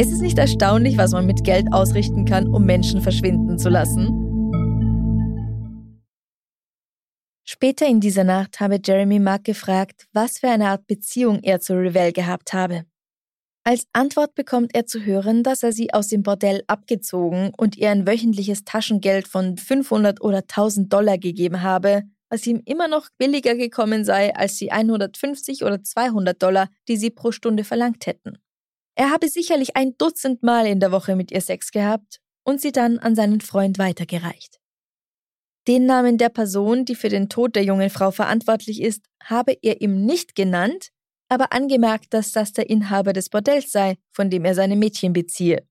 Ist 0.00 0.10
es 0.10 0.20
nicht 0.20 0.38
erstaunlich, 0.38 0.96
was 0.96 1.12
man 1.12 1.26
mit 1.26 1.44
Geld 1.44 1.66
ausrichten 1.70 2.24
kann, 2.24 2.46
um 2.46 2.64
Menschen 2.64 3.02
verschwinden 3.02 3.58
zu 3.58 3.68
lassen? 3.68 4.08
Später 7.44 7.86
in 7.86 8.00
dieser 8.00 8.24
Nacht 8.24 8.58
habe 8.58 8.80
Jeremy 8.82 9.18
Mark 9.18 9.44
gefragt, 9.44 10.06
was 10.14 10.38
für 10.38 10.48
eine 10.48 10.70
Art 10.70 10.86
Beziehung 10.86 11.40
er 11.42 11.60
zu 11.60 11.74
Revell 11.74 12.12
gehabt 12.12 12.54
habe. 12.54 12.86
Als 13.64 13.86
Antwort 13.92 14.34
bekommt 14.34 14.74
er 14.74 14.86
zu 14.86 15.04
hören, 15.04 15.42
dass 15.42 15.62
er 15.62 15.72
sie 15.72 15.92
aus 15.92 16.08
dem 16.08 16.22
Bordell 16.22 16.62
abgezogen 16.68 17.52
und 17.54 17.76
ihr 17.76 17.90
ein 17.90 18.06
wöchentliches 18.06 18.64
Taschengeld 18.64 19.28
von 19.28 19.58
500 19.58 20.22
oder 20.22 20.38
1000 20.38 20.90
Dollar 20.90 21.18
gegeben 21.18 21.60
habe, 21.62 22.04
was 22.28 22.46
ihm 22.46 22.62
immer 22.64 22.88
noch 22.88 23.08
billiger 23.18 23.54
gekommen 23.54 24.04
sei 24.04 24.34
als 24.34 24.56
die 24.56 24.72
150 24.72 25.64
oder 25.64 25.82
200 25.82 26.42
Dollar, 26.42 26.68
die 26.88 26.96
sie 26.96 27.10
pro 27.10 27.32
Stunde 27.32 27.64
verlangt 27.64 28.06
hätten. 28.06 28.38
Er 28.96 29.10
habe 29.10 29.28
sicherlich 29.28 29.76
ein 29.76 29.96
Dutzend 29.98 30.42
Mal 30.42 30.66
in 30.66 30.80
der 30.80 30.92
Woche 30.92 31.16
mit 31.16 31.30
ihr 31.30 31.40
Sex 31.40 31.70
gehabt 31.70 32.20
und 32.44 32.60
sie 32.60 32.72
dann 32.72 32.98
an 32.98 33.14
seinen 33.14 33.40
Freund 33.40 33.78
weitergereicht. 33.78 34.58
Den 35.68 35.84
Namen 35.84 36.16
der 36.16 36.28
Person, 36.28 36.84
die 36.84 36.94
für 36.94 37.08
den 37.08 37.28
Tod 37.28 37.56
der 37.56 37.64
jungen 37.64 37.90
Frau 37.90 38.10
verantwortlich 38.12 38.80
ist, 38.80 39.04
habe 39.22 39.56
er 39.62 39.80
ihm 39.80 40.06
nicht 40.06 40.34
genannt, 40.36 40.90
aber 41.28 41.52
angemerkt, 41.52 42.14
dass 42.14 42.30
das 42.30 42.52
der 42.52 42.70
Inhaber 42.70 43.12
des 43.12 43.28
Bordells 43.30 43.72
sei, 43.72 43.96
von 44.12 44.30
dem 44.30 44.44
er 44.44 44.54
seine 44.54 44.76
Mädchen 44.76 45.12
beziehe. 45.12 45.66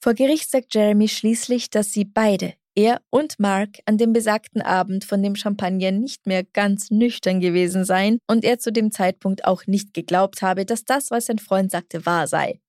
Vor 0.00 0.14
Gericht 0.14 0.50
sagt 0.50 0.74
Jeremy 0.74 1.08
schließlich, 1.08 1.70
dass 1.70 1.92
sie 1.92 2.04
beide, 2.04 2.54
er 2.78 3.02
und 3.10 3.40
Mark, 3.40 3.80
an 3.86 3.98
dem 3.98 4.12
besagten 4.12 4.62
Abend 4.62 5.04
von 5.04 5.20
dem 5.20 5.34
Champagner 5.34 5.90
nicht 5.90 6.28
mehr 6.28 6.44
ganz 6.44 6.92
nüchtern 6.92 7.40
gewesen 7.40 7.84
seien 7.84 8.20
und 8.28 8.44
er 8.44 8.60
zu 8.60 8.70
dem 8.70 8.92
Zeitpunkt 8.92 9.44
auch 9.44 9.66
nicht 9.66 9.94
geglaubt 9.94 10.42
habe, 10.42 10.64
dass 10.64 10.84
das, 10.84 11.10
was 11.10 11.26
sein 11.26 11.40
Freund 11.40 11.72
sagte, 11.72 12.06
wahr 12.06 12.28
sei. 12.28 12.60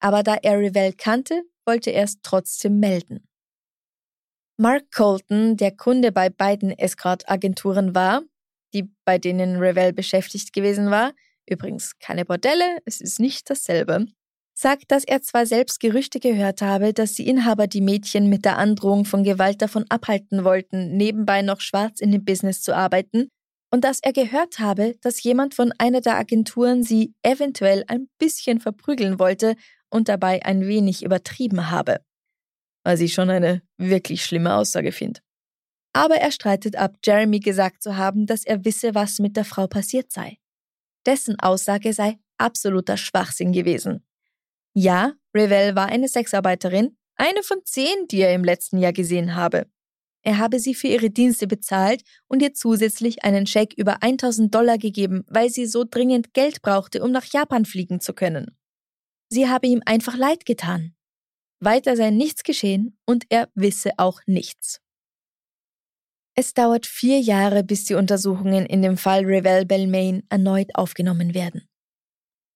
Aber 0.00 0.24
da 0.24 0.34
er 0.34 0.58
Revell 0.58 0.92
kannte, 0.92 1.44
wollte 1.64 1.90
er 1.90 2.02
es 2.02 2.20
trotzdem 2.20 2.80
melden. 2.80 3.28
Mark 4.56 4.90
Colton, 4.92 5.56
der 5.56 5.70
Kunde 5.70 6.10
bei 6.10 6.30
beiden 6.30 6.76
Escort-Agenturen 6.76 7.94
war, 7.94 8.22
die 8.72 8.90
bei 9.04 9.18
denen 9.18 9.58
Revell 9.58 9.92
beschäftigt 9.92 10.52
gewesen 10.52 10.90
war, 10.90 11.12
übrigens 11.48 11.96
keine 12.00 12.24
Bordelle, 12.24 12.78
es 12.86 13.00
ist 13.00 13.20
nicht 13.20 13.48
dasselbe, 13.48 14.06
sagt, 14.54 14.90
dass 14.90 15.04
er 15.04 15.20
zwar 15.22 15.46
selbst 15.46 15.80
Gerüchte 15.80 16.20
gehört 16.20 16.62
habe, 16.62 16.92
dass 16.92 17.14
die 17.14 17.28
Inhaber 17.28 17.66
die 17.66 17.80
Mädchen 17.80 18.28
mit 18.28 18.44
der 18.44 18.58
Androhung 18.58 19.04
von 19.04 19.24
Gewalt 19.24 19.60
davon 19.60 19.84
abhalten 19.88 20.44
wollten, 20.44 20.96
nebenbei 20.96 21.42
noch 21.42 21.60
schwarz 21.60 22.00
in 22.00 22.12
dem 22.12 22.24
Business 22.24 22.62
zu 22.62 22.74
arbeiten, 22.74 23.28
und 23.72 23.82
dass 23.82 23.98
er 24.00 24.12
gehört 24.12 24.60
habe, 24.60 24.94
dass 25.00 25.22
jemand 25.24 25.54
von 25.54 25.72
einer 25.78 26.00
der 26.00 26.16
Agenturen 26.16 26.84
sie 26.84 27.12
eventuell 27.22 27.84
ein 27.88 28.08
bisschen 28.18 28.60
verprügeln 28.60 29.18
wollte 29.18 29.56
und 29.90 30.08
dabei 30.08 30.44
ein 30.44 30.66
wenig 30.68 31.04
übertrieben 31.04 31.70
habe 31.70 32.00
was 32.84 33.00
ich 33.00 33.14
schon 33.14 33.30
eine 33.30 33.62
wirklich 33.78 34.24
schlimme 34.24 34.54
Aussage 34.54 34.92
finde. 34.92 35.20
Aber 35.92 36.16
er 36.16 36.30
streitet 36.30 36.76
ab, 36.76 36.96
Jeremy 37.04 37.40
gesagt 37.40 37.82
zu 37.82 37.96
haben, 37.96 38.26
dass 38.26 38.44
er 38.44 38.64
wisse, 38.64 38.94
was 38.94 39.18
mit 39.18 39.36
der 39.36 39.44
Frau 39.44 39.66
passiert 39.66 40.12
sei. 40.12 40.38
Dessen 41.06 41.38
Aussage 41.40 41.92
sei 41.92 42.18
absoluter 42.38 42.96
Schwachsinn 42.96 43.52
gewesen. 43.52 44.04
Ja, 44.74 45.14
Revell 45.34 45.76
war 45.76 45.86
eine 45.86 46.08
Sexarbeiterin, 46.08 46.96
eine 47.16 47.42
von 47.42 47.58
zehn, 47.64 48.08
die 48.10 48.20
er 48.20 48.34
im 48.34 48.42
letzten 48.42 48.78
Jahr 48.78 48.92
gesehen 48.92 49.36
habe. 49.36 49.66
Er 50.22 50.38
habe 50.38 50.58
sie 50.58 50.74
für 50.74 50.88
ihre 50.88 51.10
Dienste 51.10 51.46
bezahlt 51.46 52.02
und 52.28 52.42
ihr 52.42 52.54
zusätzlich 52.54 53.22
einen 53.24 53.46
Scheck 53.46 53.74
über 53.76 54.02
1000 54.02 54.52
Dollar 54.52 54.78
gegeben, 54.78 55.24
weil 55.28 55.50
sie 55.50 55.66
so 55.66 55.84
dringend 55.88 56.32
Geld 56.32 56.62
brauchte, 56.62 57.02
um 57.02 57.12
nach 57.12 57.24
Japan 57.24 57.66
fliegen 57.66 58.00
zu 58.00 58.14
können. 58.14 58.56
Sie 59.28 59.48
habe 59.48 59.66
ihm 59.66 59.82
einfach 59.84 60.16
leid 60.16 60.46
getan. 60.46 60.94
Weiter 61.60 61.96
sei 61.96 62.10
nichts 62.10 62.42
geschehen 62.42 62.98
und 63.06 63.26
er 63.28 63.48
wisse 63.54 63.92
auch 63.98 64.20
nichts. 64.26 64.80
Es 66.34 66.52
dauert 66.52 66.86
vier 66.86 67.20
Jahre, 67.20 67.62
bis 67.62 67.84
die 67.84 67.94
Untersuchungen 67.94 68.66
in 68.66 68.82
dem 68.82 68.96
Fall 68.96 69.24
Revell 69.24 69.66
Belmain 69.66 70.24
erneut 70.30 70.74
aufgenommen 70.74 71.32
werden. 71.32 71.68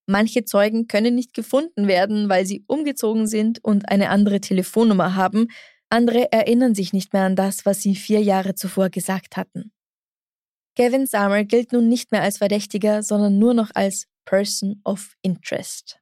Manche 0.09 0.43
Zeugen 0.43 0.87
können 0.87 1.13
nicht 1.13 1.35
gefunden 1.35 1.87
werden, 1.87 2.29
weil 2.29 2.43
sie 2.43 2.63
umgezogen 2.65 3.27
sind 3.27 3.63
und 3.63 3.89
eine 3.89 4.09
andere 4.09 4.41
Telefonnummer 4.41 5.13
haben, 5.13 5.49
andere 5.87 6.31
erinnern 6.31 6.73
sich 6.73 6.93
nicht 6.93 7.13
mehr 7.13 7.25
an 7.25 7.35
das, 7.35 7.63
was 7.63 7.83
sie 7.83 7.95
vier 7.95 8.19
Jahre 8.19 8.55
zuvor 8.55 8.89
gesagt 8.89 9.37
hatten. 9.37 9.71
Gavin 10.75 11.05
Summer 11.05 11.43
gilt 11.43 11.73
nun 11.73 11.87
nicht 11.89 12.11
mehr 12.11 12.23
als 12.23 12.39
Verdächtiger, 12.39 13.03
sondern 13.03 13.37
nur 13.37 13.53
noch 13.53 13.69
als 13.75 14.07
Person 14.25 14.81
of 14.83 15.13
Interest. 15.21 15.99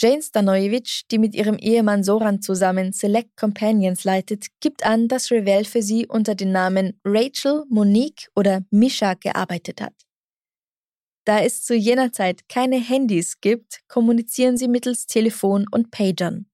Jane 0.00 0.20
Stanojevic, 0.20 1.02
die 1.12 1.18
mit 1.18 1.36
ihrem 1.36 1.58
Ehemann 1.58 2.02
Soran 2.02 2.42
zusammen 2.42 2.92
Select 2.92 3.36
Companions 3.36 4.02
leitet, 4.02 4.46
gibt 4.58 4.84
an, 4.84 5.06
dass 5.06 5.30
Revell 5.30 5.64
für 5.64 5.82
sie 5.82 6.08
unter 6.08 6.34
den 6.34 6.50
Namen 6.50 6.98
Rachel, 7.04 7.62
Monique 7.68 8.30
oder 8.34 8.64
Misha 8.72 9.14
gearbeitet 9.14 9.80
hat. 9.80 9.94
Da 11.24 11.40
es 11.40 11.62
zu 11.62 11.74
jener 11.74 12.12
Zeit 12.12 12.48
keine 12.48 12.80
Handys 12.80 13.40
gibt, 13.40 13.80
kommunizieren 13.88 14.56
sie 14.56 14.68
mittels 14.68 15.06
Telefon 15.06 15.66
und 15.70 15.90
Pagern. 15.90 16.46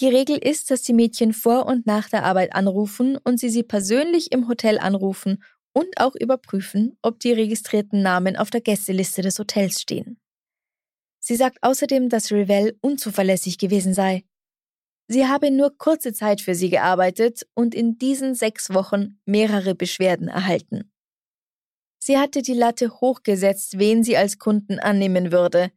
Die 0.00 0.08
Regel 0.08 0.36
ist, 0.36 0.72
dass 0.72 0.82
die 0.82 0.92
Mädchen 0.92 1.32
vor 1.32 1.66
und 1.66 1.86
nach 1.86 2.08
der 2.08 2.24
Arbeit 2.24 2.54
anrufen 2.54 3.16
und 3.16 3.38
sie 3.38 3.48
sie 3.48 3.62
persönlich 3.62 4.32
im 4.32 4.48
Hotel 4.48 4.78
anrufen 4.78 5.44
und 5.72 5.98
auch 5.98 6.16
überprüfen, 6.16 6.96
ob 7.02 7.20
die 7.20 7.32
registrierten 7.32 8.02
Namen 8.02 8.36
auf 8.36 8.50
der 8.50 8.60
Gästeliste 8.60 9.22
des 9.22 9.38
Hotels 9.38 9.80
stehen. 9.80 10.18
Sie 11.20 11.36
sagt 11.36 11.58
außerdem, 11.62 12.08
dass 12.08 12.32
Revell 12.32 12.76
unzuverlässig 12.80 13.58
gewesen 13.58 13.94
sei. 13.94 14.24
Sie 15.06 15.26
habe 15.26 15.50
nur 15.50 15.76
kurze 15.76 16.12
Zeit 16.12 16.40
für 16.40 16.54
sie 16.54 16.70
gearbeitet 16.70 17.46
und 17.54 17.74
in 17.74 17.98
diesen 17.98 18.34
sechs 18.34 18.72
Wochen 18.74 19.20
mehrere 19.24 19.74
Beschwerden 19.74 20.28
erhalten. 20.28 20.90
Sie 22.06 22.18
hatte 22.18 22.42
die 22.42 22.52
Latte 22.52 23.00
hochgesetzt, 23.00 23.78
wen 23.78 24.04
sie 24.04 24.18
als 24.18 24.38
Kunden 24.38 24.78
annehmen 24.78 25.32
würde. 25.32 25.72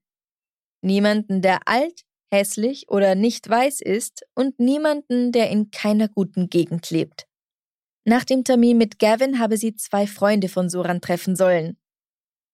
Niemanden, 0.84 1.42
der 1.42 1.70
alt, 1.70 2.02
hässlich 2.34 2.90
oder 2.90 3.16
nicht 3.16 3.50
weiß 3.50 3.80
ist 3.80 4.26
und 4.36 4.60
niemanden, 4.60 5.32
der 5.32 5.50
in 5.50 5.72
keiner 5.72 6.10
guten 6.10 6.50
Gegend 6.50 6.90
lebt. 6.90 7.28
Nach 8.04 8.26
dem 8.26 8.44
Termin 8.44 8.78
mit 8.78 9.00
Gavin 9.00 9.40
habe 9.40 9.56
sie 9.56 9.78
zwei 9.78 10.06
Freunde 10.06 10.50
von 10.50 10.70
Soran 10.70 11.00
treffen 11.00 11.38
sollen. 11.38 11.78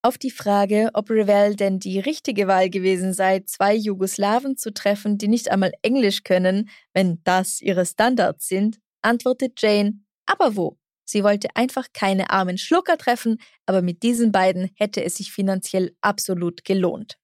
Auf 0.03 0.19
die 0.19 0.29
Frage, 0.29 0.91
ob 0.93 1.09
Revell 1.09 1.55
denn 1.55 1.79
die 1.79 1.99
richtige 1.99 2.45
Wahl 2.45 2.69
gewesen 2.69 3.11
sei, 3.11 3.39
zwei 3.39 3.73
Jugoslawen 3.73 4.55
zu 4.55 4.71
treffen, 4.71 5.17
die 5.17 5.27
nicht 5.27 5.49
einmal 5.49 5.71
Englisch 5.81 6.21
können, 6.23 6.69
wenn 6.93 7.23
das 7.23 7.59
ihre 7.59 7.87
Standards 7.87 8.47
sind, 8.47 8.77
antwortet 9.01 9.59
Jane, 9.59 9.99
aber 10.27 10.55
wo? 10.55 10.77
Sie 11.05 11.23
wollte 11.23 11.55
einfach 11.55 11.87
keine 11.93 12.29
armen 12.29 12.57
Schlucker 12.57 12.97
treffen, 12.97 13.37
aber 13.65 13.81
mit 13.81 14.03
diesen 14.03 14.31
beiden 14.31 14.69
hätte 14.75 15.03
es 15.03 15.15
sich 15.15 15.31
finanziell 15.31 15.95
absolut 16.01 16.63
gelohnt. 16.63 17.17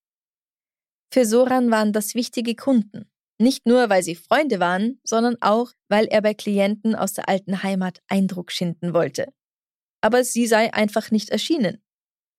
Für 1.11 1.25
Soran 1.25 1.71
waren 1.71 1.93
das 1.93 2.13
wichtige 2.13 2.55
Kunden. 2.55 3.09
Nicht 3.41 3.65
nur, 3.65 3.89
weil 3.89 4.03
sie 4.03 4.15
Freunde 4.15 4.59
waren, 4.59 4.99
sondern 5.03 5.37
auch, 5.41 5.71
weil 5.87 6.05
er 6.05 6.21
bei 6.21 6.33
Klienten 6.33 6.93
aus 6.93 7.13
der 7.13 7.29
alten 7.29 7.63
Heimat 7.63 8.01
Eindruck 8.07 8.51
schinden 8.51 8.93
wollte. 8.93 9.31
Aber 10.01 10.23
sie 10.23 10.45
sei 10.45 10.73
einfach 10.73 11.09
nicht 11.09 11.29
erschienen. 11.29 11.81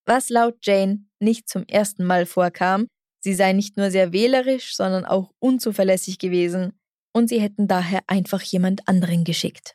Was 0.06 0.28
laut 0.28 0.59
Jane 0.62 1.06
nicht 1.18 1.49
zum 1.49 1.64
ersten 1.66 2.04
Mal 2.04 2.26
vorkam, 2.26 2.87
sie 3.20 3.35
sei 3.35 3.52
nicht 3.52 3.76
nur 3.76 3.90
sehr 3.90 4.12
wählerisch, 4.12 4.76
sondern 4.76 5.04
auch 5.04 5.32
unzuverlässig 5.38 6.18
gewesen 6.18 6.78
und 7.12 7.28
sie 7.28 7.40
hätten 7.40 7.66
daher 7.66 8.00
einfach 8.06 8.42
jemand 8.42 8.87
anderen 8.87 9.25
geschickt. 9.25 9.75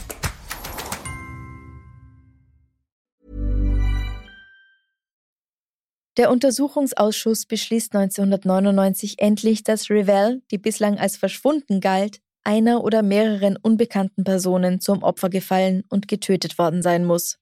Der 6.17 6.29
Untersuchungsausschuss 6.29 7.45
beschließt 7.45 7.95
1999 7.95 9.19
endlich, 9.19 9.63
dass 9.63 9.89
Revell, 9.89 10.41
die 10.51 10.57
bislang 10.57 10.99
als 10.99 11.15
verschwunden 11.15 11.79
galt, 11.79 12.19
einer 12.43 12.83
oder 12.83 13.01
mehreren 13.01 13.55
unbekannten 13.55 14.23
Personen 14.23 14.81
zum 14.81 15.03
Opfer 15.03 15.29
gefallen 15.29 15.83
und 15.89 16.07
getötet 16.07 16.57
worden 16.57 16.81
sein 16.81 17.05
muss. 17.05 17.37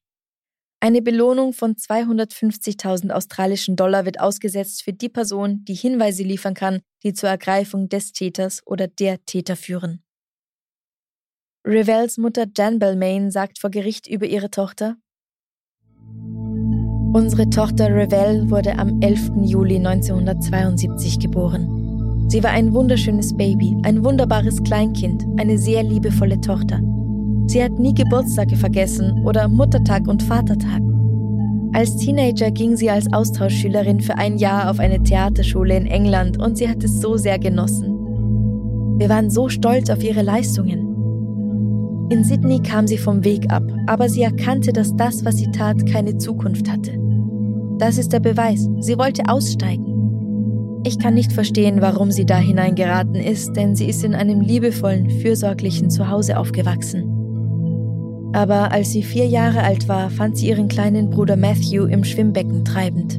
Eine 0.81 1.01
Belohnung 1.01 1.53
von 1.53 1.75
250.000 1.75 3.11
australischen 3.11 3.75
Dollar 3.75 4.05
wird 4.05 4.19
ausgesetzt 4.19 4.83
für 4.83 4.93
die 4.93 5.09
Person, 5.09 5.65
die 5.65 5.73
Hinweise 5.73 6.23
liefern 6.23 6.53
kann, 6.53 6.81
die 7.03 7.13
zur 7.13 7.29
Ergreifung 7.29 7.89
des 7.89 8.13
Täters 8.13 8.61
oder 8.65 8.87
der 8.87 9.25
Täter 9.25 9.55
führen. 9.55 10.03
Revells 11.65 12.17
Mutter 12.17 12.45
Jan 12.55 12.79
Belmain 12.79 13.31
sagt 13.31 13.59
vor 13.59 13.69
Gericht 13.69 14.07
über 14.07 14.25
ihre 14.25 14.49
Tochter, 14.49 14.95
Unsere 17.11 17.49
Tochter 17.49 17.87
Revell 17.87 18.51
wurde 18.51 18.77
am 18.77 19.01
11. 19.01 19.31
Juli 19.41 19.77
1972 19.77 21.17
geboren. 21.17 22.27
Sie 22.27 22.43
war 22.43 22.51
ein 22.51 22.71
wunderschönes 22.71 23.35
Baby, 23.35 23.75
ein 23.81 24.05
wunderbares 24.05 24.61
Kleinkind, 24.61 25.25
eine 25.37 25.57
sehr 25.57 25.81
liebevolle 25.81 26.39
Tochter. 26.39 26.79
Sie 27.47 27.63
hat 27.63 27.79
nie 27.79 27.95
Geburtstage 27.95 28.55
vergessen 28.55 29.25
oder 29.25 29.47
Muttertag 29.47 30.07
und 30.07 30.21
Vatertag. 30.21 30.81
Als 31.73 31.95
Teenager 31.95 32.51
ging 32.51 32.77
sie 32.77 32.91
als 32.91 33.11
Austauschschülerin 33.11 34.01
für 34.01 34.15
ein 34.19 34.37
Jahr 34.37 34.69
auf 34.69 34.77
eine 34.79 35.01
Theaterschule 35.01 35.77
in 35.77 35.87
England 35.87 36.37
und 36.37 36.59
sie 36.59 36.69
hat 36.69 36.83
es 36.83 37.01
so 37.01 37.17
sehr 37.17 37.39
genossen. 37.39 37.89
Wir 38.99 39.09
waren 39.09 39.31
so 39.31 39.49
stolz 39.49 39.89
auf 39.89 40.03
ihre 40.03 40.21
Leistungen. 40.21 40.89
In 42.11 42.23
Sydney 42.23 42.59
kam 42.59 42.85
sie 42.85 42.99
vom 42.99 43.23
Weg 43.23 43.51
ab, 43.51 43.63
aber 43.87 44.09
sie 44.09 44.21
erkannte, 44.21 44.73
dass 44.73 44.95
das, 44.95 45.25
was 45.25 45.37
sie 45.37 45.49
tat, 45.49 45.87
keine 45.87 46.17
Zukunft 46.17 46.69
hatte. 46.69 46.98
Das 47.79 47.97
ist 47.97 48.11
der 48.11 48.19
Beweis. 48.19 48.67
Sie 48.79 48.97
wollte 48.97 49.23
aussteigen. 49.29 50.81
Ich 50.83 50.99
kann 50.99 51.13
nicht 51.13 51.31
verstehen, 51.31 51.81
warum 51.81 52.11
sie 52.11 52.25
da 52.25 52.37
hineingeraten 52.37 53.15
ist, 53.15 53.53
denn 53.53 53.75
sie 53.75 53.85
ist 53.85 54.03
in 54.03 54.15
einem 54.15 54.41
liebevollen, 54.41 55.09
fürsorglichen 55.09 55.89
Zuhause 55.89 56.37
aufgewachsen. 56.37 57.03
Aber 58.33 58.71
als 58.71 58.91
sie 58.91 59.01
vier 59.01 59.27
Jahre 59.27 59.63
alt 59.63 59.87
war, 59.87 60.09
fand 60.09 60.37
sie 60.37 60.49
ihren 60.49 60.67
kleinen 60.67 61.09
Bruder 61.09 61.37
Matthew 61.37 61.85
im 61.85 62.03
Schwimmbecken 62.03 62.65
treibend. 62.65 63.17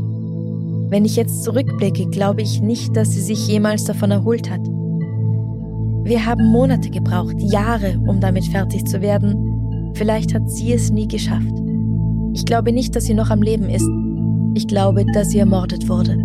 Wenn 0.90 1.04
ich 1.04 1.16
jetzt 1.16 1.42
zurückblicke, 1.42 2.06
glaube 2.10 2.42
ich 2.42 2.60
nicht, 2.60 2.94
dass 2.96 3.12
sie 3.12 3.20
sich 3.20 3.48
jemals 3.48 3.84
davon 3.84 4.10
erholt 4.10 4.50
hat. 4.50 4.60
Wir 6.04 6.26
haben 6.26 6.50
Monate 6.50 6.90
gebraucht, 6.90 7.36
Jahre, 7.38 7.98
um 8.06 8.20
damit 8.20 8.44
fertig 8.46 8.84
zu 8.86 9.00
werden. 9.00 9.92
Vielleicht 9.94 10.34
hat 10.34 10.50
sie 10.50 10.72
es 10.72 10.90
nie 10.90 11.08
geschafft. 11.08 11.54
Ich 12.34 12.44
glaube 12.44 12.72
nicht, 12.72 12.94
dass 12.94 13.04
sie 13.04 13.14
noch 13.14 13.30
am 13.30 13.42
Leben 13.42 13.68
ist. 13.68 13.88
Ich 14.52 14.66
glaube, 14.66 15.06
dass 15.14 15.30
sie 15.30 15.38
ermordet 15.38 15.88
wurde. 15.88 16.16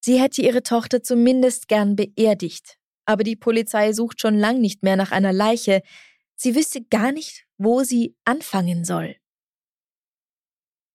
Sie 0.00 0.20
hätte 0.20 0.40
ihre 0.40 0.62
Tochter 0.62 1.02
zumindest 1.02 1.66
gern 1.66 1.96
beerdigt, 1.96 2.78
aber 3.06 3.24
die 3.24 3.34
Polizei 3.34 3.92
sucht 3.92 4.20
schon 4.20 4.38
lang 4.38 4.60
nicht 4.60 4.84
mehr 4.84 4.96
nach 4.96 5.10
einer 5.10 5.32
Leiche. 5.32 5.82
Sie 6.36 6.54
wüsste 6.54 6.82
gar 6.84 7.10
nicht, 7.10 7.44
wo 7.58 7.82
sie 7.82 8.14
anfangen 8.24 8.84
soll. 8.84 9.16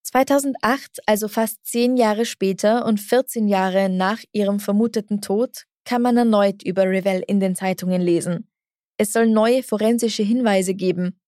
2008, 0.02 1.00
also 1.06 1.28
fast 1.28 1.66
zehn 1.66 1.98
Jahre 1.98 2.24
später 2.24 2.86
und 2.86 2.98
14 2.98 3.48
Jahre 3.48 3.90
nach 3.90 4.22
ihrem 4.32 4.60
vermuteten 4.60 5.20
Tod, 5.20 5.64
kann 5.84 6.00
man 6.00 6.16
erneut 6.16 6.62
über 6.62 6.84
Revell 6.84 7.22
in 7.26 7.38
den 7.38 7.54
Zeitungen 7.54 8.00
lesen. 8.00 8.48
Es 8.96 9.12
soll 9.12 9.28
neue 9.28 9.62
forensische 9.62 10.22
Hinweise 10.22 10.74
geben, 10.74 11.20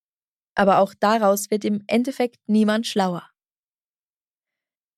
aber 0.58 0.80
auch 0.80 0.92
daraus 0.98 1.50
wird 1.50 1.64
im 1.64 1.82
Endeffekt 1.86 2.40
niemand 2.46 2.86
schlauer. 2.86 3.22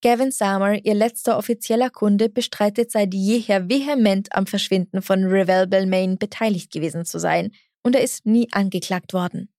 Gavin 0.03 0.33
Summer, 0.33 0.83
ihr 0.83 0.95
letzter 0.95 1.37
offizieller 1.37 1.91
Kunde, 1.91 2.31
bestreitet 2.31 2.91
seit 2.91 3.13
jeher 3.13 3.69
vehement 3.69 4.35
am 4.35 4.47
Verschwinden 4.47 5.03
von 5.03 5.25
Revell 5.25 5.67
Belmain 5.67 6.17
beteiligt 6.17 6.73
gewesen 6.73 7.05
zu 7.05 7.19
sein, 7.21 7.53
und 7.83 7.95
er 7.95 8.03
ist 8.03 8.25
nie 8.25 8.49
angeklagt 8.53 9.13
worden. 9.13 9.51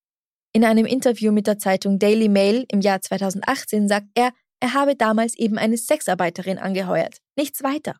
In 0.53 0.65
einem 0.65 0.85
Interview 0.85 1.31
mit 1.31 1.47
der 1.47 1.59
Zeitung 1.59 1.99
Daily 1.99 2.29
Mail 2.29 2.65
im 2.69 2.81
Jahr 2.81 3.01
2018 3.01 3.87
sagt 3.87 4.07
er, 4.15 4.31
er 4.59 4.73
habe 4.73 4.95
damals 4.95 5.35
eben 5.37 5.57
eine 5.57 5.77
Sexarbeiterin 5.77 6.57
angeheuert, 6.57 7.17
nichts 7.35 7.63
weiter. 7.63 7.95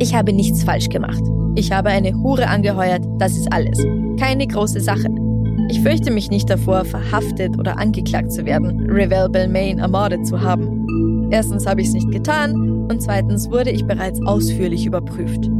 Ich 0.00 0.14
habe 0.14 0.32
nichts 0.32 0.62
falsch 0.62 0.88
gemacht. 0.88 1.22
Ich 1.56 1.72
habe 1.72 1.88
eine 1.88 2.14
Hure 2.14 2.46
angeheuert, 2.46 3.04
das 3.18 3.32
ist 3.36 3.52
alles. 3.52 3.78
Keine 4.18 4.46
große 4.46 4.80
Sache. 4.80 5.27
Ich 5.70 5.82
fürchte 5.82 6.10
mich 6.10 6.30
nicht 6.30 6.48
davor, 6.48 6.86
verhaftet 6.86 7.58
oder 7.58 7.76
angeklagt 7.78 8.32
zu 8.32 8.46
werden, 8.46 8.90
Revell 8.90 9.28
Belmain 9.28 9.78
ermordet 9.78 10.26
zu 10.26 10.40
haben. 10.40 11.30
Erstens 11.30 11.66
habe 11.66 11.82
ich 11.82 11.88
es 11.88 11.92
nicht 11.92 12.10
getan 12.10 12.88
und 12.88 13.02
zweitens 13.02 13.50
wurde 13.50 13.70
ich 13.70 13.84
bereits 13.84 14.18
ausführlich 14.22 14.86
überprüft. 14.86 15.50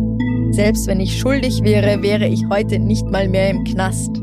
Selbst 0.50 0.86
wenn 0.86 1.00
ich 1.00 1.18
schuldig 1.18 1.62
wäre, 1.62 2.02
wäre 2.02 2.26
ich 2.26 2.46
heute 2.48 2.78
nicht 2.78 3.04
mal 3.04 3.28
mehr 3.28 3.50
im 3.50 3.64
Knast. 3.64 4.16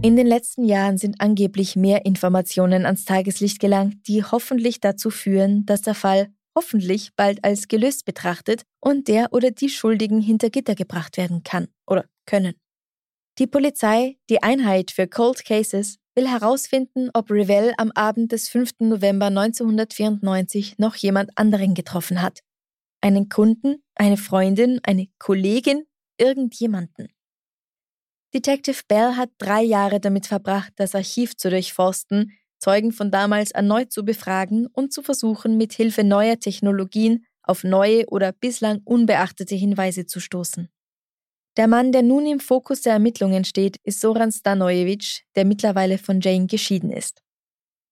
In 0.00 0.16
den 0.16 0.26
letzten 0.26 0.64
Jahren 0.64 0.96
sind 0.96 1.20
angeblich 1.20 1.76
mehr 1.76 2.06
Informationen 2.06 2.86
ans 2.86 3.04
Tageslicht 3.04 3.60
gelangt, 3.60 4.08
die 4.08 4.24
hoffentlich 4.24 4.80
dazu 4.80 5.10
führen, 5.10 5.66
dass 5.66 5.82
der 5.82 5.94
Fall 5.94 6.28
hoffentlich 6.56 7.10
bald 7.16 7.44
als 7.44 7.68
gelöst 7.68 8.06
betrachtet 8.06 8.62
und 8.80 9.08
der 9.08 9.32
oder 9.32 9.50
die 9.50 9.68
Schuldigen 9.68 10.22
hinter 10.22 10.48
Gitter 10.48 10.74
gebracht 10.74 11.18
werden 11.18 11.42
kann 11.44 11.68
oder 11.86 12.06
können. 12.24 12.54
Die 13.38 13.46
Polizei, 13.46 14.16
die 14.30 14.42
Einheit 14.42 14.90
für 14.90 15.06
Cold 15.06 15.44
Cases, 15.44 15.98
will 16.16 16.28
herausfinden, 16.28 17.08
ob 17.14 17.30
Revell 17.30 17.72
am 17.78 17.92
Abend 17.92 18.32
des 18.32 18.48
5. 18.48 18.80
November 18.80 19.26
1994 19.26 20.78
noch 20.78 20.96
jemand 20.96 21.30
anderen 21.36 21.74
getroffen 21.74 22.20
hat. 22.20 22.40
Einen 23.00 23.28
Kunden, 23.28 23.76
eine 23.94 24.16
Freundin, 24.16 24.80
eine 24.82 25.06
Kollegin, 25.20 25.84
irgendjemanden. 26.18 27.12
Detective 28.34 28.82
Bell 28.88 29.14
hat 29.14 29.30
drei 29.38 29.62
Jahre 29.62 30.00
damit 30.00 30.26
verbracht, 30.26 30.72
das 30.74 30.96
Archiv 30.96 31.36
zu 31.36 31.48
durchforsten, 31.48 32.32
Zeugen 32.58 32.90
von 32.90 33.12
damals 33.12 33.52
erneut 33.52 33.92
zu 33.92 34.04
befragen 34.04 34.66
und 34.66 34.92
zu 34.92 35.00
versuchen, 35.00 35.56
mit 35.56 35.72
Hilfe 35.72 36.02
neuer 36.02 36.40
Technologien 36.40 37.24
auf 37.44 37.62
neue 37.62 38.04
oder 38.06 38.32
bislang 38.32 38.80
unbeachtete 38.84 39.54
Hinweise 39.54 40.06
zu 40.06 40.18
stoßen. 40.18 40.68
Der 41.58 41.66
Mann, 41.66 41.90
der 41.90 42.02
nun 42.02 42.24
im 42.24 42.38
Fokus 42.38 42.82
der 42.82 42.92
Ermittlungen 42.92 43.44
steht, 43.44 43.78
ist 43.82 44.00
Soran 44.00 44.30
Stanojevic, 44.30 45.24
der 45.34 45.44
mittlerweile 45.44 45.98
von 45.98 46.20
Jane 46.20 46.46
geschieden 46.46 46.92
ist. 46.92 47.20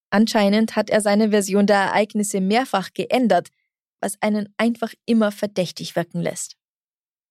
Anscheinend 0.09 0.77
hat 0.77 0.89
er 0.89 1.01
seine 1.01 1.31
Version 1.31 1.67
der 1.67 1.79
Ereignisse 1.79 2.41
mehrfach 2.41 2.91
geändert, 2.95 3.49
was 4.01 4.23
einen 4.23 4.55
einfach 4.57 4.95
immer 5.05 5.33
verdächtig 5.33 5.97
wirken 5.97 6.21
lässt. 6.21 6.55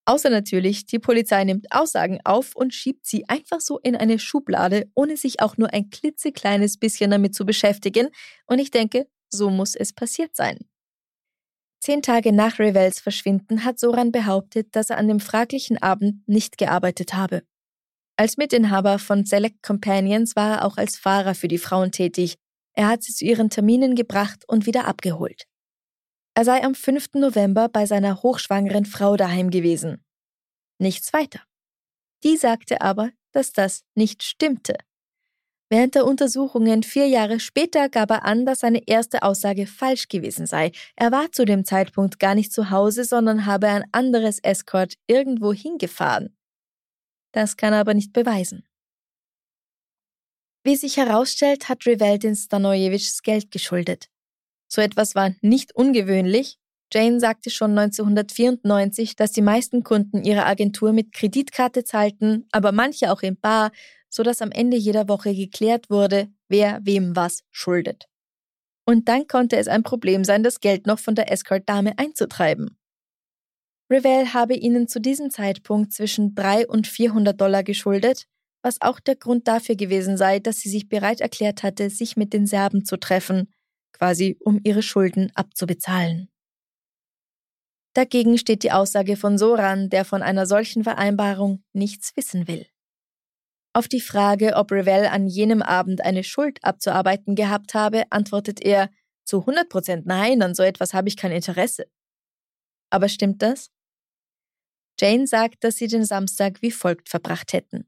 Außer 0.03 0.29
natürlich, 0.29 0.85
die 0.85 0.99
Polizei 0.99 1.45
nimmt 1.45 1.67
Aussagen 1.71 2.19
auf 2.25 2.53
und 2.53 2.73
schiebt 2.73 3.05
sie 3.07 3.29
einfach 3.29 3.61
so 3.61 3.79
in 3.79 3.95
eine 3.95 4.19
Schublade, 4.19 4.91
ohne 4.93 5.15
sich 5.15 5.39
auch 5.39 5.55
nur 5.55 5.73
ein 5.73 5.89
klitzekleines 5.89 6.77
bisschen 6.77 7.11
damit 7.11 7.33
zu 7.33 7.45
beschäftigen. 7.45 8.09
Und 8.45 8.59
ich 8.59 8.71
denke, 8.71 9.07
so 9.29 9.49
muss 9.49 9.73
es 9.73 9.93
passiert 9.93 10.35
sein. 10.35 10.59
Zehn 11.79 12.01
Tage 12.01 12.31
nach 12.31 12.59
Revels 12.59 12.99
Verschwinden 12.99 13.63
hat 13.63 13.79
Soran 13.79 14.11
behauptet, 14.11 14.75
dass 14.75 14.89
er 14.89 14.97
an 14.97 15.07
dem 15.07 15.19
fraglichen 15.19 15.81
Abend 15.81 16.27
nicht 16.27 16.57
gearbeitet 16.57 17.13
habe. 17.13 17.43
Als 18.17 18.37
Mitinhaber 18.37 18.97
von 18.97 19.25
Select 19.25 19.61
Companions 19.61 20.35
war 20.35 20.57
er 20.57 20.65
auch 20.65 20.77
als 20.77 20.97
Fahrer 20.97 21.35
für 21.35 21.47
die 21.47 21.57
Frauen 21.57 21.91
tätig. 21.91 22.35
Er 22.73 22.87
hat 22.87 23.03
sie 23.03 23.13
zu 23.13 23.25
ihren 23.25 23.49
Terminen 23.49 23.95
gebracht 23.95 24.45
und 24.47 24.65
wieder 24.65 24.85
abgeholt. 24.85 25.45
Er 26.33 26.45
sei 26.45 26.63
am 26.63 26.75
5. 26.75 27.15
November 27.15 27.69
bei 27.69 27.85
seiner 27.85 28.21
hochschwangeren 28.23 28.85
Frau 28.85 29.15
daheim 29.15 29.49
gewesen. 29.49 30.03
Nichts 30.79 31.13
weiter. 31.13 31.41
Die 32.23 32.37
sagte 32.37 32.81
aber, 32.81 33.11
dass 33.31 33.53
das 33.53 33.83
nicht 33.95 34.23
stimmte. 34.23 34.75
Während 35.75 35.93
der 35.95 36.05
Untersuchungen 36.05 36.83
vier 36.83 37.05
Jahre 37.05 37.41
später 37.41 37.89
gab 37.89 38.09
er 38.09 38.23
an, 38.23 38.45
dass 38.45 38.61
seine 38.61 38.87
erste 38.87 39.23
Aussage 39.23 39.67
falsch 39.67 40.07
gewesen 40.07 40.45
sei. 40.45 40.71
Er 40.95 41.11
war 41.11 41.33
zu 41.33 41.43
dem 41.43 41.65
Zeitpunkt 41.65 42.17
gar 42.17 42.33
nicht 42.33 42.53
zu 42.53 42.69
Hause, 42.69 43.03
sondern 43.03 43.45
habe 43.45 43.67
ein 43.67 43.83
anderes 43.91 44.39
Escort 44.39 44.93
irgendwo 45.05 45.51
hingefahren. 45.51 46.33
Das 47.33 47.57
kann 47.57 47.73
er 47.73 47.81
aber 47.81 47.93
nicht 47.93 48.13
beweisen. 48.13 48.65
Wie 50.63 50.77
sich 50.77 50.95
herausstellt, 50.95 51.67
hat 51.67 51.85
Reveldin 51.85 52.37
Stanojevics 52.37 53.21
Geld 53.21 53.51
geschuldet. 53.51 54.07
So 54.69 54.79
etwas 54.79 55.13
war 55.13 55.35
nicht 55.41 55.75
ungewöhnlich. 55.75 56.57
Jane 56.93 57.19
sagte 57.19 57.49
schon 57.49 57.77
1994, 57.77 59.17
dass 59.17 59.33
die 59.33 59.41
meisten 59.41 59.83
Kunden 59.83 60.23
ihre 60.23 60.45
Agentur 60.45 60.93
mit 60.93 61.11
Kreditkarte 61.11 61.83
zahlten, 61.83 62.47
aber 62.53 62.71
manche 62.71 63.11
auch 63.11 63.23
in 63.23 63.37
Bar, 63.37 63.71
so 64.15 64.23
dass 64.23 64.41
am 64.41 64.51
Ende 64.51 64.77
jeder 64.77 65.09
Woche 65.09 65.35
geklärt 65.35 65.89
wurde, 65.89 66.29
wer 66.47 66.79
wem 66.83 67.15
was 67.17 67.43
schuldet. 67.51 68.05
Und 68.87 69.09
dann 69.09 69.27
konnte 69.27 69.57
es 69.57 69.67
ein 69.67 69.83
Problem 69.83 70.23
sein, 70.23 70.41
das 70.41 70.61
Geld 70.61 70.87
noch 70.87 70.99
von 70.99 71.15
der 71.15 71.31
Escort-Dame 71.31 71.97
einzutreiben. 71.97 72.77
Revell 73.91 74.27
habe 74.27 74.55
ihnen 74.55 74.87
zu 74.87 75.01
diesem 75.01 75.31
Zeitpunkt 75.31 75.91
zwischen 75.91 76.33
3 76.33 76.67
und 76.67 76.87
400 76.87 77.39
Dollar 77.39 77.63
geschuldet, 77.63 78.25
was 78.63 78.81
auch 78.81 78.99
der 78.99 79.15
Grund 79.15 79.47
dafür 79.47 79.75
gewesen 79.75 80.17
sei, 80.17 80.39
dass 80.39 80.57
sie 80.57 80.69
sich 80.69 80.87
bereit 80.87 81.19
erklärt 81.19 81.61
hatte, 81.61 81.89
sich 81.89 82.15
mit 82.15 82.31
den 82.31 82.47
Serben 82.47 82.85
zu 82.85 82.97
treffen, 82.97 83.51
quasi 83.91 84.37
um 84.39 84.59
ihre 84.63 84.81
Schulden 84.81 85.31
abzubezahlen. 85.35 86.29
Dagegen 87.93 88.37
steht 88.37 88.63
die 88.63 88.71
Aussage 88.71 89.17
von 89.17 89.37
Soran, 89.37 89.89
der 89.89 90.05
von 90.05 90.21
einer 90.21 90.45
solchen 90.45 90.83
Vereinbarung 90.83 91.63
nichts 91.73 92.15
wissen 92.15 92.47
will. 92.47 92.65
Auf 93.75 93.89
die 93.89 93.99
Frage, 93.99 94.53
ob 94.55 94.71
Revell 94.71 95.05
an 95.05 95.27
jenem 95.27 95.61
Abend 95.61 95.99
eine 95.99 96.23
Schuld 96.23 96.63
abzuarbeiten 96.63 97.35
gehabt 97.35 97.73
habe, 97.73 98.09
antwortet 98.09 98.61
er, 98.61 98.89
zu 99.25 99.41
100 99.41 99.67
Prozent 99.67 100.05
nein, 100.05 100.41
an 100.41 100.55
so 100.55 100.63
etwas 100.63 100.93
habe 100.93 101.09
ich 101.09 101.17
kein 101.17 101.33
Interesse. 101.33 101.85
Aber 102.89 103.09
stimmt 103.09 103.41
das? 103.41 103.71
Jane 104.97 105.27
sagt, 105.27 105.65
dass 105.65 105.75
sie 105.75 105.87
den 105.87 106.05
Samstag 106.05 106.61
wie 106.61 106.71
folgt 106.71 107.09
verbracht 107.09 107.51
hätten. 107.51 107.85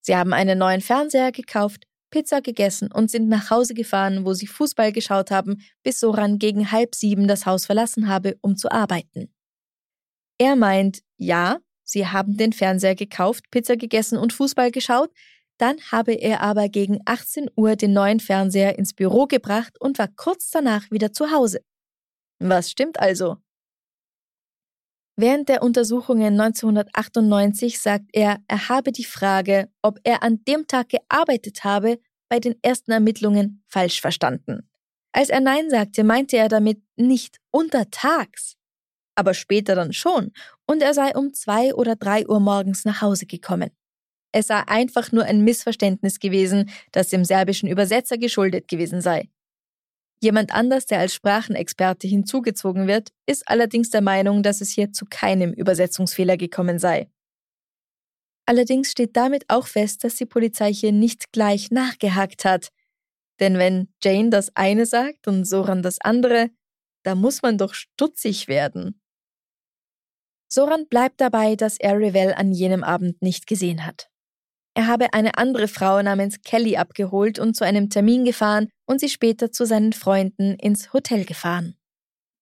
Sie 0.00 0.16
haben 0.16 0.32
einen 0.32 0.58
neuen 0.58 0.80
Fernseher 0.80 1.30
gekauft, 1.30 1.86
Pizza 2.10 2.40
gegessen 2.40 2.90
und 2.90 3.08
sind 3.08 3.28
nach 3.28 3.48
Hause 3.48 3.74
gefahren, 3.74 4.24
wo 4.24 4.34
sie 4.34 4.48
Fußball 4.48 4.90
geschaut 4.90 5.30
haben, 5.30 5.62
bis 5.84 6.00
Soran 6.00 6.40
gegen 6.40 6.72
halb 6.72 6.96
sieben 6.96 7.28
das 7.28 7.46
Haus 7.46 7.66
verlassen 7.66 8.08
habe, 8.08 8.38
um 8.40 8.56
zu 8.56 8.72
arbeiten. 8.72 9.32
Er 10.40 10.56
meint, 10.56 11.04
ja, 11.16 11.60
sie 11.92 12.06
haben 12.06 12.36
den 12.36 12.52
Fernseher 12.52 12.94
gekauft, 12.94 13.50
Pizza 13.50 13.76
gegessen 13.76 14.18
und 14.18 14.32
Fußball 14.32 14.70
geschaut, 14.70 15.10
dann 15.58 15.76
habe 15.92 16.14
er 16.14 16.40
aber 16.40 16.68
gegen 16.68 17.00
18 17.04 17.48
Uhr 17.56 17.76
den 17.76 17.92
neuen 17.92 18.18
Fernseher 18.18 18.78
ins 18.78 18.94
Büro 18.94 19.26
gebracht 19.26 19.80
und 19.80 19.98
war 19.98 20.08
kurz 20.08 20.50
danach 20.50 20.90
wieder 20.90 21.12
zu 21.12 21.30
Hause. 21.30 21.64
Was 22.40 22.70
stimmt 22.70 22.98
also? 22.98 23.36
Während 25.16 25.48
der 25.48 25.62
Untersuchungen 25.62 26.40
1998 26.40 27.78
sagt 27.78 28.06
er, 28.12 28.38
er 28.48 28.68
habe 28.68 28.92
die 28.92 29.04
Frage, 29.04 29.68
ob 29.82 29.98
er 30.04 30.22
an 30.22 30.42
dem 30.48 30.66
Tag 30.66 30.88
gearbeitet 30.88 31.64
habe, 31.64 32.00
bei 32.28 32.40
den 32.40 32.56
ersten 32.62 32.92
Ermittlungen 32.92 33.62
falsch 33.68 34.00
verstanden. 34.00 34.70
Als 35.12 35.28
er 35.28 35.40
Nein 35.40 35.68
sagte, 35.68 36.02
meinte 36.02 36.38
er 36.38 36.48
damit 36.48 36.82
nicht 36.96 37.36
untertags, 37.50 38.56
aber 39.14 39.34
später 39.34 39.74
dann 39.74 39.92
schon, 39.92 40.32
und 40.66 40.82
er 40.82 40.94
sei 40.94 41.14
um 41.16 41.34
zwei 41.34 41.74
oder 41.74 41.96
drei 41.96 42.26
Uhr 42.26 42.40
morgens 42.40 42.84
nach 42.84 43.02
Hause 43.02 43.26
gekommen. 43.26 43.70
Es 44.32 44.46
sei 44.46 44.62
einfach 44.66 45.12
nur 45.12 45.24
ein 45.24 45.44
Missverständnis 45.44 46.18
gewesen, 46.18 46.70
das 46.90 47.08
dem 47.08 47.24
serbischen 47.24 47.68
Übersetzer 47.68 48.16
geschuldet 48.16 48.66
gewesen 48.68 49.00
sei. 49.00 49.28
Jemand 50.22 50.54
anders, 50.54 50.86
der 50.86 51.00
als 51.00 51.14
Sprachenexperte 51.14 52.06
hinzugezogen 52.06 52.86
wird, 52.86 53.10
ist 53.26 53.46
allerdings 53.48 53.90
der 53.90 54.02
Meinung, 54.02 54.42
dass 54.42 54.60
es 54.60 54.70
hier 54.70 54.92
zu 54.92 55.04
keinem 55.04 55.52
Übersetzungsfehler 55.52 56.36
gekommen 56.36 56.78
sei. 56.78 57.10
Allerdings 58.46 58.90
steht 58.90 59.16
damit 59.16 59.44
auch 59.48 59.66
fest, 59.66 60.04
dass 60.04 60.16
die 60.16 60.26
Polizei 60.26 60.72
hier 60.72 60.92
nicht 60.92 61.32
gleich 61.32 61.70
nachgehakt 61.70 62.44
hat. 62.44 62.68
Denn 63.40 63.58
wenn 63.58 63.88
Jane 64.02 64.30
das 64.30 64.54
eine 64.54 64.86
sagt 64.86 65.26
und 65.26 65.44
Soran 65.44 65.82
das 65.82 66.00
andere, 66.00 66.50
da 67.02 67.14
muss 67.14 67.42
man 67.42 67.58
doch 67.58 67.74
stutzig 67.74 68.48
werden. 68.48 69.01
Soran 70.52 70.86
bleibt 70.86 71.18
dabei, 71.22 71.56
dass 71.56 71.80
er 71.80 71.98
Revell 71.98 72.34
an 72.34 72.52
jenem 72.52 72.84
Abend 72.84 73.22
nicht 73.22 73.46
gesehen 73.46 73.86
hat. 73.86 74.10
Er 74.74 74.86
habe 74.86 75.14
eine 75.14 75.38
andere 75.38 75.66
Frau 75.66 76.02
namens 76.02 76.42
Kelly 76.42 76.76
abgeholt 76.76 77.38
und 77.38 77.56
zu 77.56 77.64
einem 77.64 77.88
Termin 77.88 78.26
gefahren 78.26 78.68
und 78.84 79.00
sie 79.00 79.08
später 79.08 79.50
zu 79.50 79.64
seinen 79.64 79.94
Freunden 79.94 80.56
ins 80.56 80.92
Hotel 80.92 81.24
gefahren. 81.24 81.78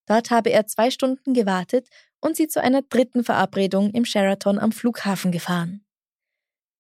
Dort 0.07 0.33
habe 0.33 0.51
er 0.51 0.67
zwei 0.67 0.91
Stunden 0.91 1.35
gewartet 1.35 1.89
und 2.21 2.35
sie 2.35 2.49
zu 2.49 2.61
einer 2.61 2.83
dritten 2.83 3.23
Verabredung 3.23 3.91
im 3.91 4.05
Sheraton 4.05 4.59
am 4.59 4.73
Flughafen 4.73 5.31
gefahren. 5.31 5.85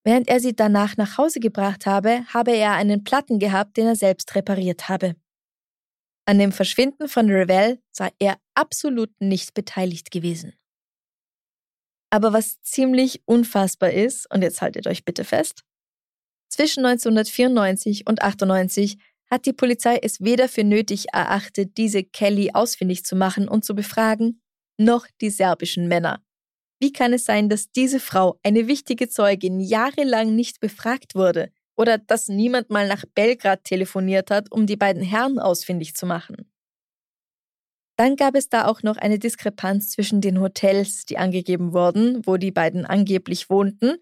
Während 0.02 0.28
er 0.28 0.40
sie 0.40 0.56
danach 0.56 0.96
nach 0.96 1.16
Hause 1.16 1.38
gebracht 1.38 1.86
habe, 1.86 2.24
habe 2.34 2.50
er 2.50 2.72
einen 2.72 3.04
Platten 3.04 3.38
gehabt, 3.38 3.76
den 3.76 3.86
er 3.86 3.96
selbst 3.96 4.34
repariert 4.34 4.88
habe. 4.88 5.14
An 6.24 6.40
dem 6.40 6.50
Verschwinden 6.50 7.08
von 7.08 7.30
Revell 7.30 7.80
sei 7.92 8.10
er 8.18 8.36
absolut 8.54 9.12
nicht 9.20 9.54
beteiligt 9.54 10.10
gewesen. 10.10 10.54
Aber 12.11 12.33
was 12.33 12.61
ziemlich 12.62 13.23
unfassbar 13.25 13.92
ist, 13.92 14.29
und 14.33 14.42
jetzt 14.42 14.61
haltet 14.61 14.87
euch 14.87 15.05
bitte 15.05 15.25
fest, 15.25 15.62
zwischen 16.49 16.85
1994 16.85 18.09
und 18.09 18.23
98 18.23 18.99
hat 19.31 19.46
die 19.46 19.53
Polizei 19.53 19.99
es 20.03 20.20
weder 20.20 20.49
für 20.49 20.64
nötig 20.64 21.07
erachtet, 21.12 21.77
diese 21.77 22.03
Kelly 22.03 22.51
ausfindig 22.53 23.05
zu 23.05 23.14
machen 23.14 23.49
und 23.49 23.64
zu 23.64 23.77
befragen, 23.77 24.42
noch 24.77 25.07
die 25.20 25.31
serbischen 25.31 25.87
Männer. 25.87 26.20
Wie 26.81 26.92
kann 26.92 27.12
es 27.12 27.25
sein, 27.25 27.49
dass 27.49 27.70
diese 27.70 28.01
Frau, 28.01 28.40
eine 28.42 28.66
wichtige 28.66 29.09
Zeugin, 29.09 29.61
jahrelang 29.61 30.35
nicht 30.35 30.61
befragt 30.61 31.14
wurde 31.14 31.53
oder 31.77 31.99
dass 31.99 32.29
niemand 32.29 32.70
mal 32.70 32.88
nach 32.88 33.05
Belgrad 33.14 33.64
telefoniert 33.64 34.31
hat, 34.31 34.51
um 34.51 34.66
die 34.66 34.77
beiden 34.77 35.03
Herren 35.03 35.38
ausfindig 35.38 35.94
zu 35.94 36.07
machen? 36.07 36.49
Dann 38.00 38.16
gab 38.16 38.34
es 38.34 38.48
da 38.48 38.64
auch 38.64 38.82
noch 38.82 38.96
eine 38.96 39.18
Diskrepanz 39.18 39.90
zwischen 39.90 40.22
den 40.22 40.40
Hotels, 40.40 41.04
die 41.04 41.18
angegeben 41.18 41.74
wurden, 41.74 42.26
wo 42.26 42.38
die 42.38 42.50
beiden 42.50 42.86
angeblich 42.86 43.50
wohnten, 43.50 43.98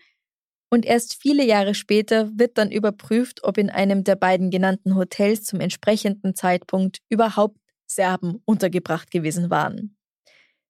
und 0.71 0.87
erst 0.87 1.21
viele 1.21 1.45
Jahre 1.45 1.75
später 1.75 2.31
wird 2.39 2.59
dann 2.59 2.71
überprüft, 2.71 3.43
ob 3.43 3.59
in 3.59 3.71
einem 3.71 4.05
der 4.05 4.15
beiden 4.15 4.53
genannten 4.53 4.95
Hotels 4.95 5.43
zum 5.43 5.59
entsprechenden 5.59 6.37
Zeitpunkt 6.37 6.99
überhaupt 7.09 7.59
Serben 7.89 8.41
untergebracht 8.45 9.11
gewesen 9.11 9.51
waren. 9.51 9.97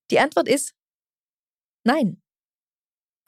Die 0.09 0.17
Antwort 0.17 0.47
ist 0.47 0.73
nein. 1.85 2.19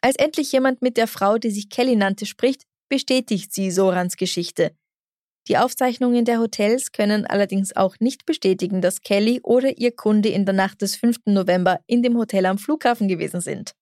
Als 0.02 0.16
endlich 0.16 0.52
jemand 0.52 0.82
mit 0.82 0.98
der 0.98 1.06
Frau, 1.06 1.38
die 1.38 1.52
sich 1.52 1.70
Kelly 1.70 1.96
nannte, 1.96 2.26
spricht, 2.26 2.64
bestätigt 2.90 3.54
sie 3.54 3.70
Sorans 3.70 4.18
Geschichte. 4.18 4.76
Die 5.48 5.58
Aufzeichnungen 5.58 6.24
der 6.24 6.40
Hotels 6.40 6.92
können 6.92 7.26
allerdings 7.26 7.76
auch 7.76 7.96
nicht 8.00 8.26
bestätigen, 8.26 8.82
dass 8.82 9.02
Kelly 9.02 9.40
oder 9.42 9.78
ihr 9.78 9.96
Kunde 9.96 10.30
in 10.30 10.46
der 10.46 10.54
Nacht 10.54 10.82
des 10.82 10.96
5. 10.96 11.18
November 11.26 11.80
in 11.88 12.04
dem 12.04 12.18
Hotel 12.18 12.46
am 12.46 12.58
Flughafen 12.58 13.08
gewesen 13.08 13.42
sind. 13.42 13.74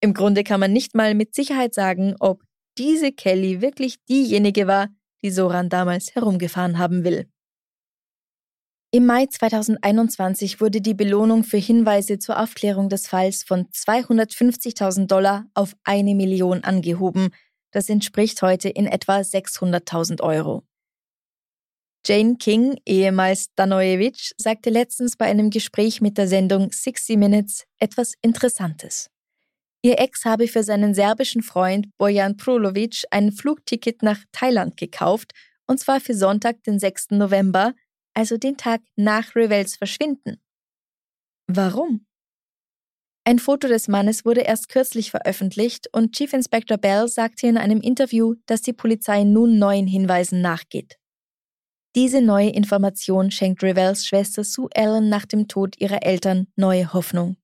Im 0.00 0.14
Grunde 0.14 0.44
kann 0.44 0.60
man 0.60 0.72
nicht 0.72 0.94
mal 0.94 1.14
mit 1.14 1.34
Sicherheit 1.34 1.74
sagen, 1.74 2.16
ob 2.18 2.42
diese 2.76 3.12
Kelly 3.12 3.62
wirklich 3.62 4.04
diejenige 4.04 4.66
war, 4.66 4.88
die 5.22 5.30
Soran 5.30 5.68
damals 5.68 6.14
herumgefahren 6.14 6.78
haben 6.78 7.04
will. 7.04 7.28
Im 8.92 9.06
Mai 9.06 9.26
2021 9.26 10.60
wurde 10.60 10.80
die 10.80 10.94
Belohnung 10.94 11.44
für 11.44 11.56
Hinweise 11.56 12.18
zur 12.18 12.40
Aufklärung 12.40 12.88
des 12.88 13.08
Falls 13.08 13.42
von 13.42 13.66
250.000 13.66 15.06
Dollar 15.06 15.46
auf 15.54 15.76
eine 15.84 16.14
Million 16.14 16.64
angehoben. 16.64 17.30
Das 17.72 17.88
entspricht 17.88 18.42
heute 18.42 18.68
in 18.68 18.86
etwa 18.86 19.18
600.000 19.18 20.22
Euro. 20.22 20.62
Jane 22.08 22.36
King, 22.36 22.78
ehemals 22.86 23.52
Danojevic, 23.56 24.32
sagte 24.36 24.70
letztens 24.70 25.16
bei 25.16 25.24
einem 25.24 25.50
Gespräch 25.50 26.00
mit 26.00 26.16
der 26.16 26.28
Sendung 26.28 26.70
60 26.70 27.16
Minutes 27.16 27.64
etwas 27.80 28.14
Interessantes. 28.22 29.10
Ihr 29.82 29.98
Ex 29.98 30.24
habe 30.24 30.46
für 30.46 30.62
seinen 30.62 30.94
serbischen 30.94 31.42
Freund 31.42 31.88
Bojan 31.98 32.36
Prulovic 32.36 33.02
ein 33.10 33.32
Flugticket 33.32 34.04
nach 34.04 34.20
Thailand 34.30 34.76
gekauft, 34.76 35.32
und 35.66 35.80
zwar 35.80 36.00
für 36.00 36.14
Sonntag, 36.14 36.62
den 36.62 36.78
6. 36.78 37.10
November, 37.10 37.74
also 38.14 38.36
den 38.36 38.56
Tag 38.56 38.82
nach 38.94 39.34
Revels 39.34 39.74
Verschwinden. 39.74 40.40
Warum? 41.48 42.06
Ein 43.24 43.40
Foto 43.40 43.66
des 43.66 43.88
Mannes 43.88 44.24
wurde 44.24 44.42
erst 44.42 44.68
kürzlich 44.68 45.10
veröffentlicht 45.10 45.88
und 45.92 46.14
Chief 46.14 46.32
Inspector 46.32 46.78
Bell 46.78 47.08
sagte 47.08 47.48
in 47.48 47.56
einem 47.56 47.80
Interview, 47.80 48.36
dass 48.46 48.62
die 48.62 48.72
Polizei 48.72 49.24
nun 49.24 49.58
neuen 49.58 49.88
Hinweisen 49.88 50.40
nachgeht. 50.40 50.98
Diese 51.96 52.20
neue 52.20 52.50
Information 52.50 53.30
schenkt 53.30 53.62
Revels 53.62 54.04
Schwester 54.04 54.44
Sue 54.44 54.68
Ellen 54.74 55.08
nach 55.08 55.24
dem 55.24 55.48
Tod 55.48 55.80
ihrer 55.80 56.02
Eltern 56.02 56.46
neue 56.54 56.92
Hoffnung. 56.92 57.38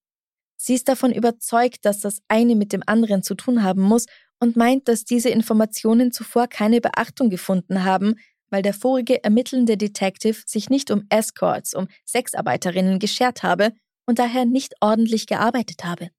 Sie 0.58 0.74
ist 0.74 0.88
davon 0.88 1.10
überzeugt, 1.10 1.86
dass 1.86 2.00
das 2.00 2.20
eine 2.28 2.54
mit 2.54 2.74
dem 2.74 2.82
anderen 2.84 3.22
zu 3.22 3.34
tun 3.34 3.62
haben 3.62 3.80
muss 3.80 4.04
und 4.40 4.54
meint, 4.54 4.88
dass 4.88 5.06
diese 5.06 5.30
Informationen 5.30 6.12
zuvor 6.12 6.48
keine 6.48 6.82
Beachtung 6.82 7.30
gefunden 7.30 7.84
haben, 7.84 8.16
weil 8.50 8.60
der 8.60 8.74
vorige 8.74 9.24
ermittelnde 9.24 9.78
Detective 9.78 10.42
sich 10.44 10.68
nicht 10.68 10.90
um 10.90 11.06
Escorts, 11.08 11.72
um 11.72 11.88
Sexarbeiterinnen 12.04 12.98
geschert 12.98 13.42
habe 13.42 13.72
und 14.04 14.18
daher 14.18 14.44
nicht 14.44 14.74
ordentlich 14.82 15.26
gearbeitet 15.26 15.82
habe. 15.82 16.10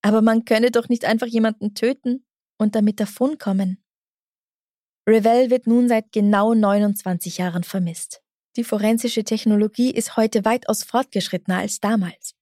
Aber 0.00 0.22
man 0.22 0.44
könne 0.44 0.70
doch 0.70 0.88
nicht 0.88 1.04
einfach 1.06 1.26
jemanden 1.26 1.74
töten 1.74 2.24
und 2.56 2.76
damit 2.76 3.00
davonkommen. 3.00 3.82
Revell 5.10 5.50
wird 5.50 5.66
nun 5.66 5.88
seit 5.88 6.12
genau 6.12 6.54
29 6.54 7.38
Jahren 7.38 7.64
vermisst. 7.64 8.22
Die 8.56 8.62
forensische 8.62 9.24
Technologie 9.24 9.90
ist 9.90 10.16
heute 10.16 10.44
weitaus 10.44 10.84
fortgeschrittener 10.84 11.58
als 11.58 11.80
damals. 11.80 12.36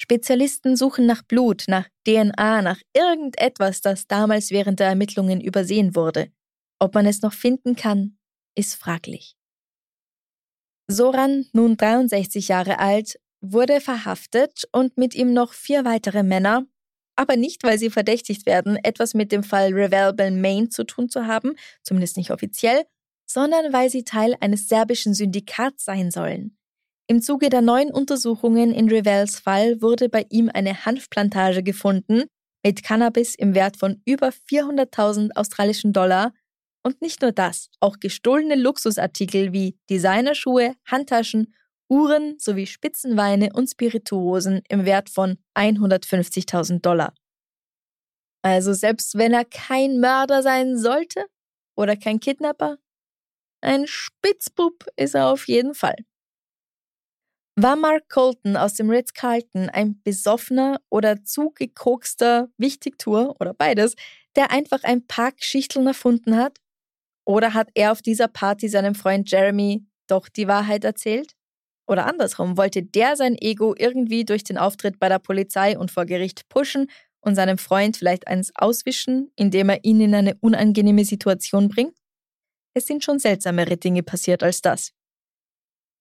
Spezialisten 0.00 0.76
suchen 0.76 1.06
nach 1.06 1.22
Blut, 1.22 1.64
nach 1.68 1.86
DNA, 2.04 2.62
nach 2.62 2.80
irgendetwas, 2.92 3.82
das 3.82 4.08
damals 4.08 4.50
während 4.50 4.80
der 4.80 4.88
Ermittlungen 4.88 5.40
übersehen 5.40 5.94
wurde. 5.94 6.32
Ob 6.80 6.94
man 6.94 7.06
es 7.06 7.22
noch 7.22 7.32
finden 7.32 7.76
kann, 7.76 8.18
ist 8.56 8.74
fraglich. 8.74 9.36
Soran, 10.88 11.46
nun 11.52 11.76
63 11.76 12.48
Jahre 12.48 12.80
alt, 12.80 13.20
wurde 13.40 13.80
verhaftet 13.80 14.64
und 14.72 14.98
mit 14.98 15.14
ihm 15.14 15.32
noch 15.32 15.52
vier 15.52 15.84
weitere 15.84 16.24
Männer, 16.24 16.66
aber 17.18 17.36
nicht, 17.36 17.64
weil 17.64 17.78
sie 17.78 17.90
verdächtigt 17.90 18.46
werden, 18.46 18.76
etwas 18.82 19.12
mit 19.12 19.32
dem 19.32 19.42
Fall 19.42 19.72
Revel 19.72 20.12
Belmain 20.12 20.70
zu 20.70 20.84
tun 20.84 21.08
zu 21.08 21.26
haben, 21.26 21.56
zumindest 21.82 22.16
nicht 22.16 22.30
offiziell, 22.30 22.84
sondern 23.26 23.72
weil 23.72 23.90
sie 23.90 24.04
Teil 24.04 24.36
eines 24.40 24.68
serbischen 24.68 25.14
Syndikats 25.14 25.84
sein 25.84 26.12
sollen. 26.12 26.56
Im 27.08 27.20
Zuge 27.20 27.48
der 27.48 27.60
neuen 27.60 27.90
Untersuchungen 27.90 28.72
in 28.72 28.88
Revels 28.88 29.40
Fall 29.40 29.82
wurde 29.82 30.08
bei 30.08 30.26
ihm 30.30 30.48
eine 30.52 30.84
Hanfplantage 30.84 31.62
gefunden 31.62 32.24
mit 32.62 32.84
Cannabis 32.84 33.34
im 33.34 33.54
Wert 33.54 33.76
von 33.76 34.00
über 34.04 34.28
400.000 34.28 35.30
australischen 35.34 35.92
Dollar 35.92 36.32
und 36.84 37.02
nicht 37.02 37.22
nur 37.22 37.32
das, 37.32 37.70
auch 37.80 37.98
gestohlene 37.98 38.54
Luxusartikel 38.54 39.52
wie 39.52 39.76
Designerschuhe, 39.90 40.74
Handtaschen 40.86 41.54
Uhren 41.88 42.38
sowie 42.38 42.66
Spitzenweine 42.66 43.50
und 43.54 43.68
Spirituosen 43.68 44.62
im 44.68 44.84
Wert 44.84 45.08
von 45.08 45.38
150.000 45.54 46.80
Dollar. 46.80 47.14
Also 48.42 48.72
selbst 48.72 49.16
wenn 49.16 49.32
er 49.32 49.44
kein 49.44 50.00
Mörder 50.00 50.42
sein 50.42 50.78
sollte 50.78 51.26
oder 51.76 51.96
kein 51.96 52.20
Kidnapper, 52.20 52.78
ein 53.60 53.86
Spitzbub 53.86 54.86
ist 54.96 55.14
er 55.14 55.28
auf 55.28 55.48
jeden 55.48 55.74
Fall. 55.74 55.96
War 57.60 57.74
Mark 57.74 58.08
Colton 58.08 58.56
aus 58.56 58.74
dem 58.74 58.88
Ritz-Carlton 58.88 59.68
ein 59.68 60.00
besoffener 60.04 60.80
oder 60.90 61.24
zugekokster 61.24 62.48
Wichtigtour 62.56 63.34
oder 63.40 63.52
beides, 63.52 63.96
der 64.36 64.52
einfach 64.52 64.84
ein 64.84 65.08
paar 65.08 65.32
Geschichteln 65.32 65.88
erfunden 65.88 66.36
hat? 66.36 66.58
Oder 67.26 67.54
hat 67.54 67.70
er 67.74 67.90
auf 67.90 68.00
dieser 68.00 68.28
Party 68.28 68.68
seinem 68.68 68.94
Freund 68.94 69.28
Jeremy 69.28 69.84
doch 70.06 70.28
die 70.28 70.46
Wahrheit 70.46 70.84
erzählt? 70.84 71.37
Oder 71.88 72.06
andersrum, 72.06 72.58
wollte 72.58 72.82
der 72.82 73.16
sein 73.16 73.34
Ego 73.40 73.74
irgendwie 73.76 74.24
durch 74.24 74.44
den 74.44 74.58
Auftritt 74.58 75.00
bei 75.00 75.08
der 75.08 75.18
Polizei 75.18 75.78
und 75.78 75.90
vor 75.90 76.04
Gericht 76.04 76.48
pushen 76.50 76.90
und 77.20 77.34
seinem 77.34 77.56
Freund 77.56 77.96
vielleicht 77.96 78.28
eins 78.28 78.52
auswischen, 78.54 79.32
indem 79.36 79.70
er 79.70 79.82
ihn 79.84 80.00
in 80.00 80.14
eine 80.14 80.36
unangenehme 80.40 81.04
Situation 81.04 81.68
bringt? 81.68 81.96
Es 82.74 82.86
sind 82.86 83.02
schon 83.02 83.18
seltsamere 83.18 83.78
Dinge 83.78 84.02
passiert 84.02 84.42
als 84.42 84.60
das. 84.60 84.92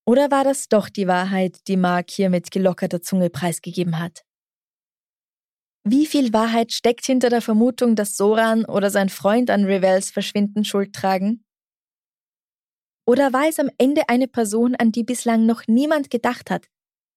Oder 0.05 0.29
war 0.29 0.43
das 0.43 0.67
doch 0.67 0.89
die 0.89 1.07
Wahrheit, 1.07 1.59
die 1.67 1.77
Mark 1.77 2.11
hier 2.11 2.29
mit 2.29 2.51
gelockerter 2.51 3.01
Zunge 3.01 3.29
preisgegeben 3.29 3.97
hat? 3.99 4.23
Wie 5.85 6.05
viel 6.05 6.33
Wahrheit 6.33 6.73
steckt 6.73 7.05
hinter 7.05 7.29
der 7.29 7.41
Vermutung, 7.41 7.95
dass 7.95 8.17
Soran 8.17 8.65
oder 8.65 8.89
sein 8.89 9.07
Freund 9.07 9.49
an 9.49 9.63
Revels 9.63 10.11
Verschwinden 10.11 10.65
Schuld 10.65 10.93
tragen? 10.93 11.45
Oder 13.07 13.31
war 13.31 13.47
es 13.47 13.57
am 13.57 13.69
Ende 13.77 14.09
eine 14.09 14.27
Person, 14.27 14.75
an 14.75 14.91
die 14.91 15.05
bislang 15.05 15.45
noch 15.45 15.63
niemand 15.67 16.09
gedacht 16.09 16.51
hat? 16.51 16.67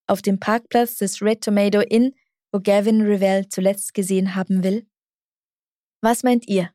Auf 0.07 0.23
dem 0.23 0.39
Parkplatz 0.39 0.99
des 0.99 1.21
Red 1.21 1.43
Tomato 1.43 1.81
Inn, 1.81 2.15
wo 2.53 2.61
Gavin 2.61 3.01
Revell 3.01 3.49
zuletzt 3.49 3.93
gesehen 3.93 4.37
haben 4.37 4.63
will? 4.63 4.87
Was 6.01 6.23
meint 6.23 6.47
ihr? 6.49 6.71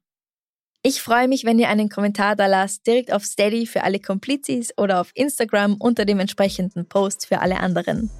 Ich 0.84 1.01
freue 1.01 1.30
mich, 1.30 1.45
wenn 1.45 1.60
ihr 1.60 1.69
einen 1.69 1.89
Kommentar 1.89 2.36
da 2.36 2.45
lasst, 2.45 2.86
direkt 2.86 3.12
auf 3.12 3.23
Steady 3.23 3.65
für 3.65 3.84
alle 3.84 3.99
Komplizis 3.99 4.78
oder 4.78 4.99
auf 4.99 5.12
Instagram 5.15 5.78
unter 5.80 6.04
dem 6.04 6.19
entsprechenden 6.19 6.88
Post 6.88 7.25
für 7.25 7.39
alle 7.39 7.60
anderen. 7.62 8.12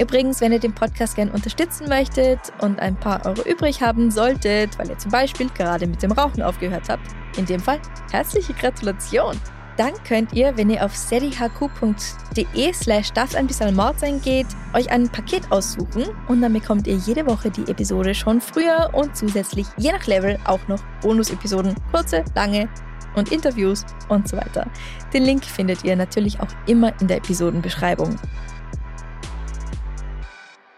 Übrigens, 0.00 0.40
wenn 0.40 0.52
ihr 0.52 0.60
den 0.60 0.74
Podcast 0.74 1.16
gern 1.16 1.30
unterstützen 1.30 1.88
möchtet 1.88 2.38
und 2.60 2.78
ein 2.78 2.94
paar 2.94 3.26
Euro 3.26 3.42
übrig 3.42 3.82
haben 3.82 4.10
solltet, 4.10 4.78
weil 4.78 4.90
ihr 4.90 4.98
zum 4.98 5.10
Beispiel 5.10 5.48
gerade 5.50 5.88
mit 5.88 6.02
dem 6.02 6.12
Rauchen 6.12 6.42
aufgehört 6.42 6.88
habt, 6.88 7.02
in 7.36 7.46
dem 7.46 7.60
Fall 7.60 7.80
herzliche 8.12 8.54
Gratulation! 8.54 9.36
Dann 9.76 9.92
könnt 10.02 10.32
ihr, 10.32 10.56
wenn 10.56 10.70
ihr 10.70 10.84
auf 10.84 10.92
steadyhq.de 10.92 12.72
slash 12.72 13.12
darf 13.12 13.36
ein 13.36 13.46
bisschen 13.46 13.76
Mord 13.76 14.00
sein 14.00 14.20
geht, 14.20 14.48
euch 14.74 14.90
ein 14.90 15.08
Paket 15.08 15.50
aussuchen 15.52 16.04
und 16.26 16.42
dann 16.42 16.52
bekommt 16.52 16.88
ihr 16.88 16.96
jede 16.96 17.24
Woche 17.26 17.48
die 17.48 17.70
Episode 17.70 18.12
schon 18.12 18.40
früher 18.40 18.90
und 18.92 19.16
zusätzlich 19.16 19.68
je 19.76 19.92
nach 19.92 20.04
Level 20.08 20.36
auch 20.46 20.66
noch 20.66 20.82
Bonus-Episoden, 21.00 21.76
kurze, 21.92 22.24
lange 22.34 22.68
und 23.14 23.30
Interviews 23.30 23.86
und 24.08 24.28
so 24.28 24.36
weiter. 24.36 24.66
Den 25.12 25.22
Link 25.22 25.44
findet 25.44 25.84
ihr 25.84 25.94
natürlich 25.94 26.40
auch 26.40 26.48
immer 26.66 26.92
in 27.00 27.06
der 27.06 27.18
Episodenbeschreibung. 27.18 28.16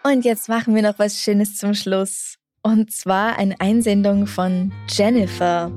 Und 0.03 0.25
jetzt 0.25 0.49
machen 0.49 0.75
wir 0.75 0.83
noch 0.83 0.99
was 0.99 1.21
Schönes 1.21 1.57
zum 1.59 1.75
Schluss. 1.75 2.37
Und 2.63 2.91
zwar 2.91 3.39
eine 3.39 3.61
Einsendung 3.61 4.27
von 4.27 4.73
Jennifer. 4.89 5.71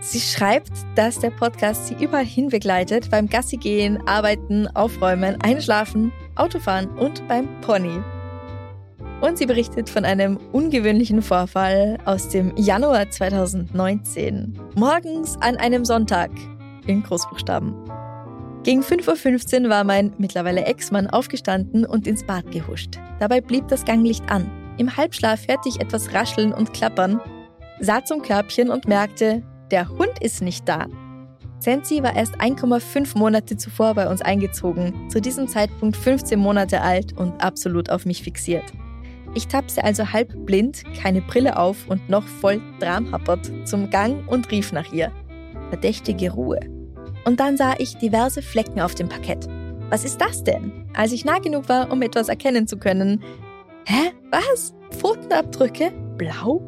Sie 0.00 0.20
schreibt, 0.20 0.72
dass 0.94 1.18
der 1.18 1.30
Podcast 1.30 1.86
sie 1.86 1.94
überall 1.94 2.24
hin 2.24 2.48
begleitet, 2.48 3.10
beim 3.10 3.28
Gassi 3.28 3.56
gehen, 3.56 4.06
arbeiten, 4.06 4.66
aufräumen, 4.68 5.40
einschlafen, 5.42 6.12
Autofahren 6.36 6.88
und 6.98 7.26
beim 7.28 7.48
Pony. 7.60 8.02
Und 9.20 9.36
sie 9.36 9.44
berichtet 9.44 9.90
von 9.90 10.06
einem 10.06 10.38
ungewöhnlichen 10.52 11.20
Vorfall 11.20 11.98
aus 12.06 12.28
dem 12.28 12.54
Januar 12.56 13.10
2019. 13.10 14.58
Morgens 14.74 15.36
an 15.40 15.56
einem 15.56 15.84
Sonntag 15.84 16.30
in 16.86 17.02
Großbuchstaben. 17.02 17.74
Gegen 18.70 18.82
5.15 18.82 19.64
Uhr 19.64 19.68
war 19.68 19.82
mein 19.82 20.12
mittlerweile 20.18 20.64
Ex-Mann 20.64 21.08
aufgestanden 21.08 21.84
und 21.84 22.06
ins 22.06 22.24
Bad 22.24 22.52
gehuscht. 22.52 23.00
Dabei 23.18 23.40
blieb 23.40 23.66
das 23.66 23.84
Ganglicht 23.84 24.30
an. 24.30 24.48
Im 24.78 24.96
Halbschlaf 24.96 25.48
hörte 25.48 25.68
ich 25.68 25.80
etwas 25.80 26.14
rascheln 26.14 26.52
und 26.52 26.72
klappern, 26.72 27.20
sah 27.80 28.04
zum 28.04 28.22
Körbchen 28.22 28.70
und 28.70 28.86
merkte, 28.86 29.42
der 29.72 29.88
Hund 29.88 30.12
ist 30.20 30.40
nicht 30.40 30.68
da. 30.68 30.86
Sensi 31.58 32.04
war 32.04 32.14
erst 32.14 32.40
1,5 32.40 33.18
Monate 33.18 33.56
zuvor 33.56 33.94
bei 33.94 34.08
uns 34.08 34.22
eingezogen, 34.22 35.10
zu 35.10 35.20
diesem 35.20 35.48
Zeitpunkt 35.48 35.96
15 35.96 36.38
Monate 36.38 36.80
alt 36.80 37.12
und 37.18 37.42
absolut 37.42 37.90
auf 37.90 38.06
mich 38.06 38.22
fixiert. 38.22 38.72
Ich 39.34 39.48
tapste 39.48 39.82
also 39.82 40.12
halb 40.12 40.46
blind, 40.46 40.84
keine 41.02 41.22
Brille 41.22 41.58
auf 41.58 41.88
und 41.88 42.08
noch 42.08 42.24
voll 42.24 42.62
dramhappert 42.78 43.50
zum 43.64 43.90
Gang 43.90 44.28
und 44.28 44.48
rief 44.52 44.70
nach 44.70 44.92
ihr. 44.92 45.10
Verdächtige 45.70 46.30
Ruhe. 46.30 46.79
Und 47.24 47.40
dann 47.40 47.56
sah 47.56 47.74
ich 47.78 47.96
diverse 47.96 48.42
Flecken 48.42 48.80
auf 48.80 48.94
dem 48.94 49.08
Parkett. 49.08 49.46
Was 49.90 50.04
ist 50.04 50.20
das 50.20 50.44
denn? 50.44 50.86
Als 50.94 51.12
ich 51.12 51.24
nah 51.24 51.38
genug 51.38 51.68
war, 51.68 51.90
um 51.90 52.02
etwas 52.02 52.28
erkennen 52.28 52.66
zu 52.66 52.76
können. 52.76 53.22
Hä? 53.86 54.12
Was? 54.30 54.74
Pfotenabdrücke? 54.90 55.92
Blau? 56.16 56.62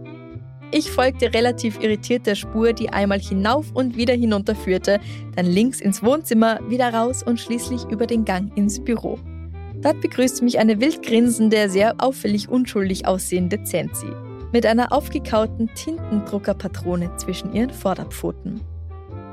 Ich 0.73 0.91
folgte 0.91 1.33
relativ 1.35 1.81
irritiert 1.81 2.27
der 2.27 2.35
Spur, 2.35 2.73
die 2.73 2.89
einmal 2.89 3.21
hinauf 3.21 3.71
und 3.75 3.97
wieder 3.97 4.15
hinunter 4.15 4.55
führte, 4.55 5.01
dann 5.37 5.47
links 5.47 5.81
ins 5.81 6.03
Wohnzimmer, 6.03 6.61
wieder 6.69 6.93
raus 6.95 7.23
und 7.23 7.39
schließlich 7.39 7.85
über 7.91 8.07
den 8.07 8.25
Gang 8.25 8.57
ins 8.57 8.83
Büro. 8.83 9.19
Dort 9.83 10.01
begrüßte 10.01 10.43
mich 10.45 10.59
eine 10.59 10.81
wild 10.81 11.03
grinsende, 11.03 11.69
sehr 11.69 11.97
auffällig 11.99 12.49
unschuldig 12.49 13.07
aussehende 13.07 13.63
Zenzi 13.65 14.07
mit 14.53 14.67
einer 14.67 14.93
aufgekauten 14.93 15.71
Tintendruckerpatrone 15.75 17.17
zwischen 17.17 17.55
ihren 17.55 17.71
Vorderpfoten 17.71 18.61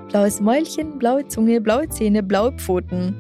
blaues 0.10 0.42
Mäulchen, 0.42 1.00
blaue 1.00 1.28
Zunge, 1.28 1.62
blaue 1.62 1.88
Zähne, 1.88 2.22
blaue 2.22 2.52
Pfoten. 2.54 3.16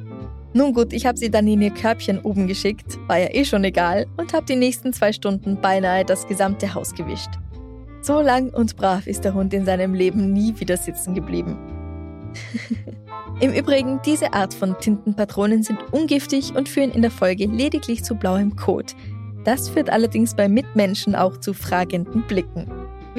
Nun 0.53 0.73
gut, 0.73 0.93
ich 0.93 1.05
habe 1.05 1.17
sie 1.17 1.29
dann 1.29 1.47
in 1.47 1.61
ihr 1.61 1.69
Körbchen 1.69 2.19
oben 2.19 2.47
geschickt, 2.47 2.97
war 3.07 3.19
ja 3.19 3.27
eh 3.31 3.45
schon 3.45 3.63
egal, 3.63 4.07
und 4.17 4.33
habe 4.33 4.45
die 4.45 4.55
nächsten 4.55 4.91
zwei 4.91 5.13
Stunden 5.13 5.61
beinahe 5.61 6.03
das 6.03 6.27
gesamte 6.27 6.73
Haus 6.73 6.93
gewischt. 6.93 7.29
So 8.01 8.21
lang 8.21 8.49
und 8.49 8.75
brav 8.75 9.05
ist 9.07 9.23
der 9.23 9.33
Hund 9.33 9.53
in 9.53 9.65
seinem 9.65 9.93
Leben 9.93 10.33
nie 10.33 10.59
wieder 10.59 10.77
sitzen 10.77 11.13
geblieben. 11.13 11.57
Im 13.39 13.53
Übrigen, 13.53 14.01
diese 14.05 14.33
Art 14.33 14.53
von 14.53 14.77
Tintenpatronen 14.79 15.63
sind 15.63 15.79
ungiftig 15.91 16.55
und 16.55 16.67
führen 16.67 16.91
in 16.91 17.01
der 17.01 17.11
Folge 17.11 17.45
lediglich 17.45 18.03
zu 18.03 18.15
blauem 18.15 18.55
Kot. 18.55 18.95
Das 19.45 19.69
führt 19.69 19.89
allerdings 19.89 20.35
bei 20.35 20.49
Mitmenschen 20.49 21.15
auch 21.15 21.37
zu 21.37 21.53
fragenden 21.53 22.23
Blicken. 22.27 22.67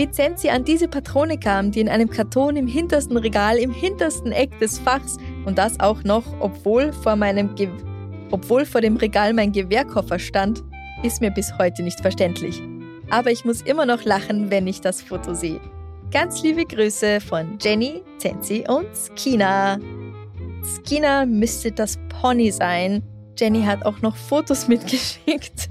Wie 0.00 0.10
Zenzi 0.10 0.48
an 0.48 0.64
diese 0.64 0.88
Patrone 0.88 1.36
kam, 1.38 1.72
die 1.72 1.80
in 1.80 1.88
einem 1.90 2.08
Karton 2.08 2.56
im 2.56 2.66
hintersten 2.66 3.18
Regal, 3.18 3.58
im 3.58 3.70
hintersten 3.70 4.32
Eck 4.32 4.58
des 4.58 4.78
Fachs 4.78 5.18
und 5.44 5.58
das 5.58 5.78
auch 5.78 6.04
noch, 6.04 6.24
obwohl 6.40 6.94
vor 6.94 7.16
meinem 7.16 7.54
Ge 7.54 7.68
obwohl 8.30 8.64
vor 8.64 8.80
dem 8.80 8.96
Regal 8.96 9.34
mein 9.34 9.52
Gewehrkoffer 9.52 10.18
stand, 10.18 10.62
ist 11.02 11.20
mir 11.20 11.30
bis 11.30 11.52
heute 11.58 11.82
nicht 11.82 12.00
verständlich. 12.00 12.62
Aber 13.10 13.30
ich 13.30 13.44
muss 13.44 13.60
immer 13.60 13.84
noch 13.84 14.02
lachen, 14.04 14.50
wenn 14.50 14.66
ich 14.66 14.80
das 14.80 15.02
Foto 15.02 15.34
sehe. 15.34 15.60
Ganz 16.10 16.42
liebe 16.42 16.64
Grüße 16.64 17.20
von 17.20 17.58
Jenny, 17.60 18.00
Zenzi 18.16 18.64
und 18.66 18.88
Skina. 18.96 19.78
Skina 20.64 21.26
müsste 21.26 21.72
das 21.72 21.98
Pony 22.08 22.50
sein. 22.50 23.02
Jenny 23.38 23.64
hat 23.64 23.84
auch 23.84 24.00
noch 24.00 24.16
Fotos 24.16 24.66
mitgeschickt 24.68 25.68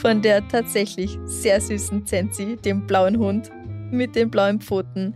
von 0.00 0.22
der 0.22 0.46
tatsächlich 0.48 1.18
sehr 1.24 1.60
süßen 1.60 2.06
Zenzi, 2.06 2.56
dem 2.56 2.86
blauen 2.86 3.18
Hund 3.18 3.50
mit 3.90 4.16
den 4.16 4.30
blauen 4.30 4.60
Pfoten 4.60 5.14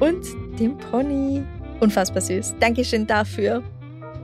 und 0.00 0.24
dem 0.58 0.78
Pony. 0.78 1.42
Unfassbar 1.80 2.22
süß. 2.22 2.54
Dankeschön 2.60 3.06
dafür. 3.06 3.62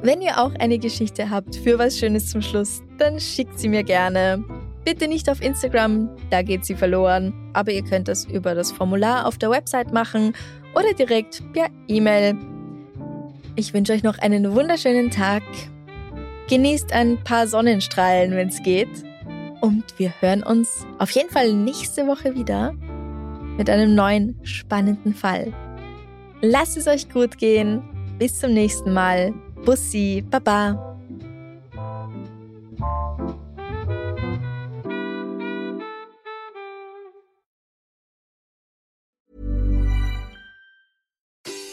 Wenn 0.02 0.22
ihr 0.22 0.40
auch 0.40 0.54
eine 0.54 0.78
Geschichte 0.78 1.28
habt 1.28 1.56
für 1.56 1.78
was 1.78 1.98
Schönes 1.98 2.30
zum 2.30 2.40
Schluss, 2.40 2.82
dann 2.96 3.20
schickt 3.20 3.58
sie 3.58 3.68
mir 3.68 3.82
gerne. 3.82 4.42
Bitte 4.84 5.08
nicht 5.08 5.28
auf 5.28 5.42
Instagram, 5.42 6.08
da 6.30 6.40
geht 6.40 6.64
sie 6.64 6.74
verloren, 6.74 7.34
aber 7.52 7.70
ihr 7.72 7.84
könnt 7.84 8.08
das 8.08 8.24
über 8.24 8.54
das 8.54 8.72
Formular 8.72 9.26
auf 9.26 9.36
der 9.36 9.50
Website 9.50 9.92
machen 9.92 10.32
oder 10.74 10.94
direkt 10.94 11.42
per 11.52 11.66
E-Mail. 11.86 12.38
Ich 13.56 13.74
wünsche 13.74 13.92
euch 13.92 14.02
noch 14.02 14.16
einen 14.18 14.54
wunderschönen 14.54 15.10
Tag. 15.10 15.42
Genießt 16.48 16.94
ein 16.94 17.22
paar 17.22 17.46
Sonnenstrahlen, 17.46 18.30
wenn 18.32 18.48
es 18.48 18.62
geht. 18.62 18.88
Und 19.60 19.98
wir 19.98 20.12
hören 20.20 20.42
uns 20.42 20.86
auf 20.98 21.10
jeden 21.10 21.30
Fall 21.30 21.52
nächste 21.52 22.06
Woche 22.06 22.34
wieder 22.34 22.72
mit 23.56 23.68
einem 23.68 23.94
neuen 23.94 24.38
spannenden 24.42 25.14
Fall. 25.14 25.52
Lasst 26.40 26.76
es 26.76 26.86
euch 26.86 27.10
gut 27.10 27.38
gehen. 27.38 27.82
Bis 28.18 28.38
zum 28.38 28.52
nächsten 28.52 28.92
Mal. 28.92 29.32
Bussi, 29.64 30.24
Baba. 30.30 30.89